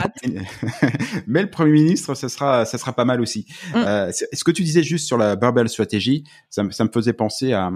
[1.26, 3.46] mais le premier ministre, ça sera, ça sera pas mal aussi.
[3.72, 3.76] Mm.
[3.76, 7.52] Euh, ce que tu disais juste sur la barbell stratégie, ça, ça me faisait penser
[7.52, 7.70] à,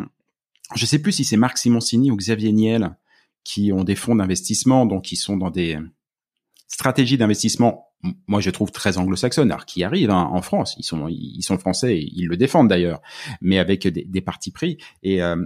[0.74, 2.96] je sais plus si c'est Marc Simoncini ou Xavier Niel
[3.44, 5.78] qui ont des fonds d'investissement, donc qui sont dans des
[6.66, 7.94] stratégies d'investissement
[8.26, 11.58] moi je trouve très anglo-saxonne, alors qui arrive hein, en France, ils sont ils sont
[11.58, 13.00] français, et ils le défendent d'ailleurs,
[13.40, 14.78] mais avec des, des partis pris.
[15.02, 15.36] Et euh,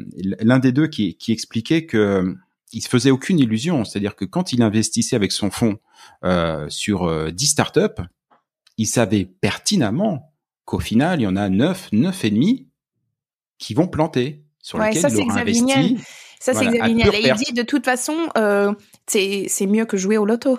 [0.41, 2.35] l'un des deux qui, qui expliquait que
[2.73, 5.79] il se faisait aucune illusion, c'est-à-dire que quand il investissait avec son fonds
[6.25, 8.03] euh, sur euh, 10 startups,
[8.77, 12.69] il savait pertinemment qu'au final il y en a 9, neuf et demi
[13.59, 15.99] qui vont planter sur lesquels il aura investi.
[16.41, 18.73] Ça c'est Xavier Et il dit de toute façon euh,
[19.07, 20.59] c'est mieux que jouer au loto.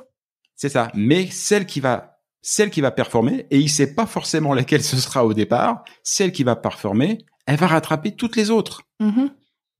[0.59, 0.91] C'est ça.
[0.93, 4.97] Mais celle qui va, celle qui va performer, et il sait pas forcément laquelle ce
[4.97, 8.81] sera au départ, celle qui va performer, elle va rattraper toutes les autres.
[8.99, 9.29] Mm-hmm.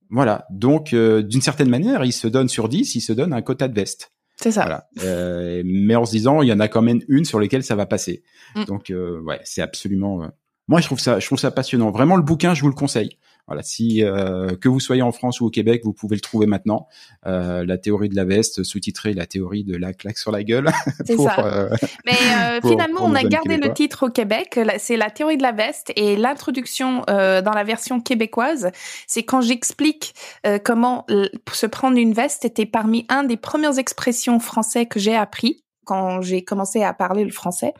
[0.08, 0.46] Voilà.
[0.48, 3.68] Donc, euh, d'une certaine manière, il se donne sur 10, il se donne un quota
[3.68, 4.12] de veste.
[4.36, 4.62] C'est ça.
[4.62, 4.88] Voilà.
[5.02, 7.74] Euh, mais en se disant, il y en a quand même une sur laquelle ça
[7.74, 8.22] va passer.
[8.56, 8.64] Mm.
[8.64, 10.30] Donc, euh, ouais, c'est absolument.
[10.66, 11.90] Moi, je trouve ça, je trouve ça passionnant.
[11.90, 13.18] Vraiment, le bouquin, je vous le conseille.
[13.50, 16.46] Voilà, si euh, que vous soyez en France ou au Québec, vous pouvez le trouver
[16.46, 16.86] maintenant.
[17.26, 20.70] Euh, la théorie de la veste, sous-titré la théorie de la claque sur la gueule.
[21.04, 21.34] C'est ça.
[21.40, 21.68] Euh,
[22.06, 22.12] Mais
[22.62, 24.60] finalement, on a gardé le titre au Québec.
[24.78, 28.70] C'est la théorie de la veste et l'introduction dans la version québécoise,
[29.08, 30.14] c'est quand j'explique
[30.64, 31.06] comment
[31.52, 36.20] se prendre une veste était parmi un des premières expressions français que j'ai appris quand
[36.20, 37.74] j'ai commencé à parler le français.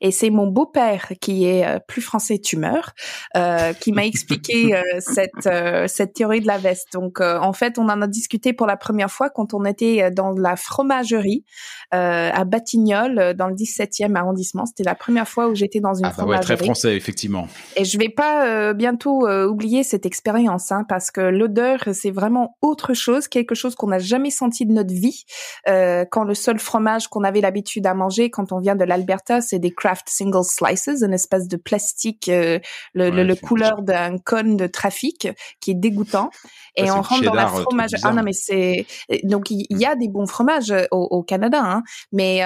[0.00, 2.94] Et c'est mon beau-père qui est euh, plus français tumeur
[3.36, 6.92] euh, qui m'a expliqué euh, cette euh, cette théorie de la veste.
[6.92, 10.30] Donc en fait, on en a discuté pour la première fois quand on était dans
[10.30, 11.44] la fromagerie
[11.90, 14.66] à Batignolles dans le 17e arrondissement.
[14.66, 16.50] C'était la première fois où j'étais dans une ah, bah fromagerie.
[16.50, 17.48] Ouais, très français effectivement.
[17.74, 22.94] Et je vais pas bientôt oublier cette expérience hein, parce que l'odeur c'est vraiment autre
[22.94, 25.24] chose, quelque chose qu'on n'a jamais senti de notre vie
[25.66, 29.58] quand le seul fromage qu'on avait l'habitude à manger quand on vient de l'Alberta, c'est
[29.58, 32.58] des craft single slices, une espèce de plastique, euh,
[32.94, 35.28] le, le, couleur d'un cône de trafic
[35.60, 36.30] qui est dégoûtant.
[36.76, 37.90] Et on rentre dans la euh, fromage.
[38.02, 38.86] Ah non, mais c'est
[39.24, 41.82] donc il y, a des bons fromages euh, au, au Canada, hein,
[42.12, 42.42] mais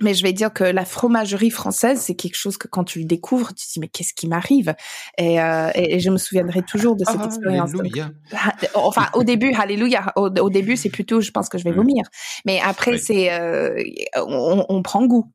[0.00, 3.04] mais je vais dire que la fromagerie française, c'est quelque chose que quand tu le
[3.04, 4.74] découvres, tu te dis mais qu'est-ce qui m'arrive?
[5.16, 7.72] Et, euh, et, je me souviendrai toujours de cette expérience.
[8.74, 10.12] enfin, au début, alléluia.
[10.16, 12.04] Au, début, c'est plutôt, je pense que je vais vomir.
[12.44, 13.82] Mais après, c'est, euh,
[14.16, 15.32] on, on, prend goût.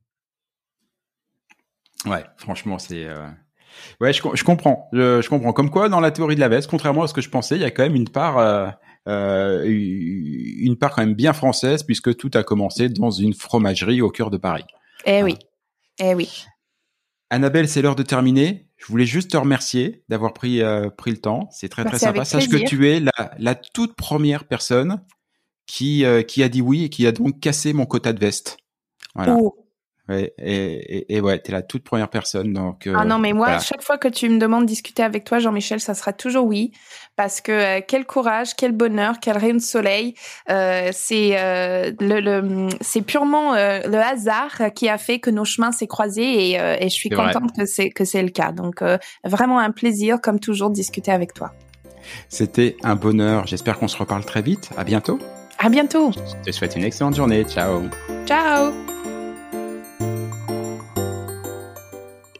[2.05, 3.05] Ouais, franchement, c'est.
[3.05, 3.27] Euh...
[3.99, 4.87] Ouais, je, je comprends.
[4.93, 5.51] Je, je, comprends.
[5.51, 7.61] Comme quoi, dans la théorie de la veste, contrairement à ce que je pensais, il
[7.61, 8.37] y a quand même une part
[9.07, 14.09] euh, une part quand même bien française puisque tout a commencé dans une fromagerie au
[14.09, 14.65] cœur de Paris.
[15.05, 15.37] Eh oui,
[15.99, 16.45] eh oui.
[17.29, 18.67] Annabelle, c'est l'heure de terminer.
[18.77, 21.49] Je voulais juste te remercier d'avoir pris euh, pris le temps.
[21.51, 22.25] C'est très très sympa.
[22.25, 25.01] Sache que tu es la, la toute première personne
[25.65, 28.57] qui euh, qui a dit oui et qui a donc cassé mon quota de veste.
[29.15, 29.37] Voilà.
[29.39, 29.62] Oh.
[30.09, 32.51] Ouais, et, et, ouais, t'es la toute première personne.
[32.51, 35.23] Donc, euh, ah non, mais moi, chaque fois que tu me demandes de discuter avec
[35.23, 36.73] toi, Jean-Michel, ça sera toujours oui,
[37.15, 40.15] parce que euh, quel courage, quel bonheur, quel rayon de soleil.
[40.49, 41.31] Euh, c'est
[41.99, 46.53] le, le c'est purement le hasard qui a fait que nos chemins s'est croisés et,
[46.55, 48.51] et je suis contente que c'est que c'est le cas.
[48.51, 48.83] Donc
[49.23, 51.53] vraiment un plaisir, comme toujours, de discuter avec toi.
[52.27, 53.47] C'était un bonheur.
[53.47, 54.69] J'espère qu'on se reparle très vite.
[54.75, 55.19] À bientôt.
[55.59, 56.11] À bientôt.
[56.11, 57.45] Je te souhaite une excellente journée.
[57.45, 57.83] Ciao.
[58.25, 58.73] Ciao.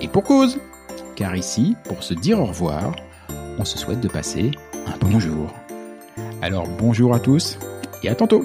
[0.00, 0.58] Et pour cause
[1.14, 2.94] Car ici, pour se dire au revoir,
[3.58, 4.50] on se souhaite de passer
[4.86, 5.52] un bonjour.
[6.42, 7.58] Alors bonjour à tous
[8.02, 8.44] et à tantôt